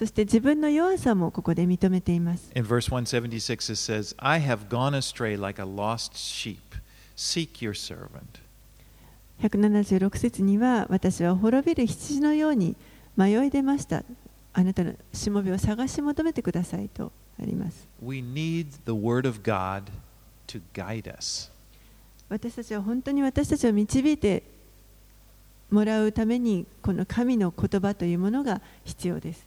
[0.01, 2.51] そして自分の弱さもここで認めています。
[2.55, 6.57] In verse 176, it says, I have gone astray like a lost sheep.
[7.14, 8.40] Seek your servant.
[9.42, 12.76] 176節には私は滅びる羊のように
[13.14, 14.03] 迷い出ました。
[14.55, 17.86] あなたのしもべを探し求めてくださいとあります。
[18.03, 19.82] We need the word of God
[20.46, 21.53] to guide us.
[22.30, 24.44] 私たちは本当に私たちを導いて
[25.71, 29.47] もらうためにこの神の言葉というものが必要です。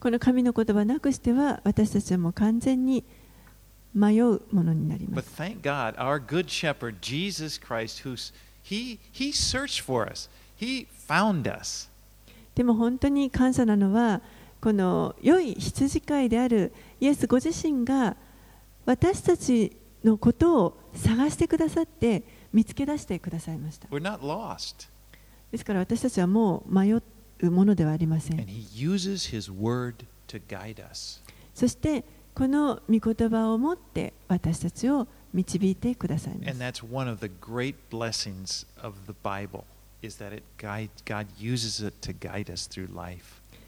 [0.00, 3.04] この神の言葉なくしては私たちはもう完全に
[3.94, 5.30] 迷うものになります。
[12.54, 14.20] でも本当に感謝なのは
[14.60, 18.16] この良い羊飼いであるイエスご自身が
[18.86, 22.22] 私たちのことを探してくださって
[22.54, 23.88] 見つけ出してくださいました。
[25.50, 27.02] ですから私たちはもう迷う
[27.50, 28.40] ものではありません。
[31.52, 36.34] そしてこの御言葉を持って私たちを導いてください。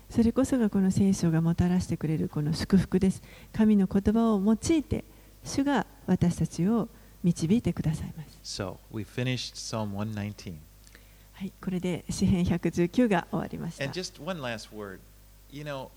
[0.08, 3.20] それこそがこの聖書がもたらしてくれるこの祝福です。
[3.52, 5.04] 神の言葉を用いて
[5.42, 7.05] 主が私たちを導いてください。
[8.42, 10.58] So we finished Psalm 119.
[11.32, 13.92] はい、これで詩編119が終わりました And。
[13.92, 15.00] just one last word.
[15.50, 15.90] You know,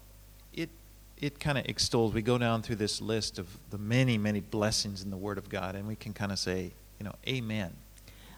[0.53, 0.69] it
[1.17, 2.13] it kind of extols.
[2.13, 5.49] We go down through this list of the many, many blessings in the Word of
[5.49, 7.71] God, and we can kind of say, you know, Amen.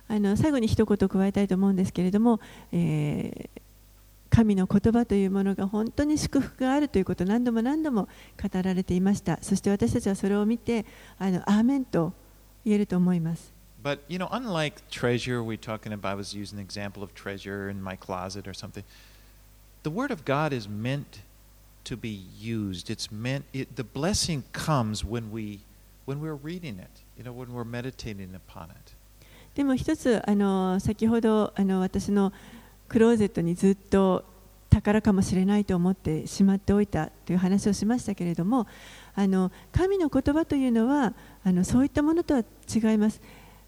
[0.07, 2.39] あの最後に一言加えたいと思うんですけれども、
[2.71, 3.61] えー
[4.31, 8.07] 神の言葉というものが本当に祝福があるということを何度も何度も
[8.41, 9.37] 語られていました。
[9.41, 10.85] そして私たちはそれを見て、
[11.19, 12.13] あのアーメンと
[12.66, 13.51] 言えると思います。
[13.84, 16.12] But you know, unlike treasure, we're talking about.
[16.12, 18.84] I was using an example of treasure in my closet or something.
[19.84, 21.22] The Word of God is meant
[21.86, 22.91] to be used.
[22.91, 23.45] It's meant.
[23.53, 25.62] It, the blessing comes when we
[26.05, 26.91] when we're reading it.
[27.18, 28.93] You know, when we're meditating upon it.
[29.55, 32.32] でも一つあの先ほどあの私の
[32.88, 34.24] クローゼットにずっと
[34.70, 38.68] 宝かもしれないと思ってしまっておいたという話をしましたけれども
[39.16, 42.43] あの神の言葉というのはあのそういったものとは
[42.74, 43.22] 違います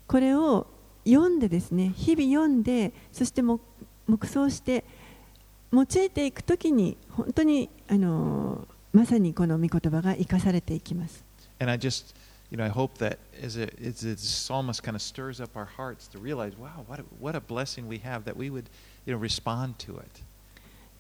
[0.08, 0.68] これを
[1.06, 3.60] 読んでですね日々読んでそしても
[4.08, 4.84] 黙想して
[5.72, 11.24] 用いていくときに本当にあのまさにこの御言葉が生かされていきます
[11.60, 12.16] And I just,
[12.52, 15.66] you know, I hope that as a, as the psalmist kind of stirs up our
[15.66, 18.70] hearts to realize, wow, what a, what a blessing we have that we would,
[19.06, 20.22] you know, respond to it.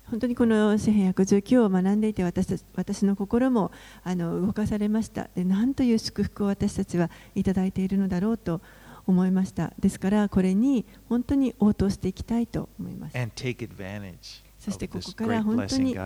[0.09, 3.71] 本当にこの詩編119を学んでいて私たち私の心も
[4.03, 5.29] あの動かされました。
[5.35, 8.61] で何という祝福を私たちはいただいているのだろうと
[9.07, 9.73] 思いました。
[9.79, 13.17] ですからこれに本当に応答していきたいと思います。
[13.17, 15.97] And take advantage そしてここから本当に.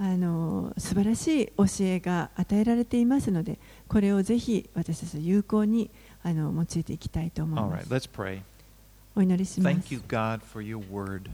[0.00, 5.90] あの素晴らしい教えが与えられていますのでこれをぜひ私たちは有効に
[6.22, 8.08] あの用いていきたいと思います。
[9.16, 11.28] お祈りします Thank you, God, for your word.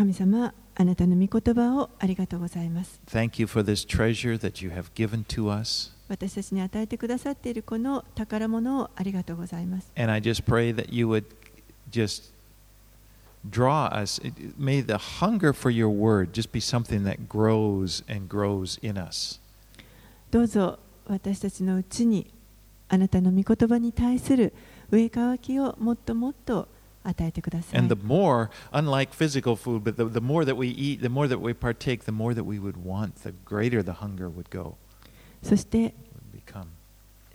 [0.00, 5.92] 神様あなたの御言葉をありがとうございます Thank you for this treasure that you have given to us.
[6.08, 11.26] 私たちに与えてくださっているこの宝物をありがとうございます And I just pray that you would
[11.90, 12.32] just
[13.50, 14.22] draw us.
[14.58, 19.38] May the hunger for your word just be something that grows and grows in us.
[20.30, 20.78] どうぞ
[21.08, 22.26] 私たちのうちに
[22.88, 24.54] あなたの御言葉に対する
[24.90, 26.68] 上かわきをもっともっと
[27.02, 27.80] 与えてください。
[35.42, 35.94] そして、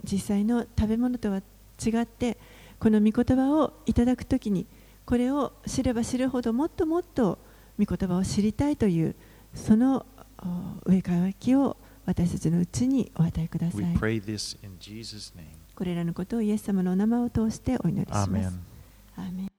[0.04, 1.42] 実際の食べ物とは
[1.84, 2.38] 違って、
[2.80, 4.68] この御言葉をいただくときに、
[5.06, 7.40] これを知れば知るほど、もっともっと
[7.80, 9.16] 御言葉を知りたいという、
[9.54, 10.06] その
[10.86, 13.82] 上かわきを私たちのうちにお与えください。
[15.76, 18.30] これらのことをイエス様のお名前を通してお祈りします。
[19.18, 19.55] アーメン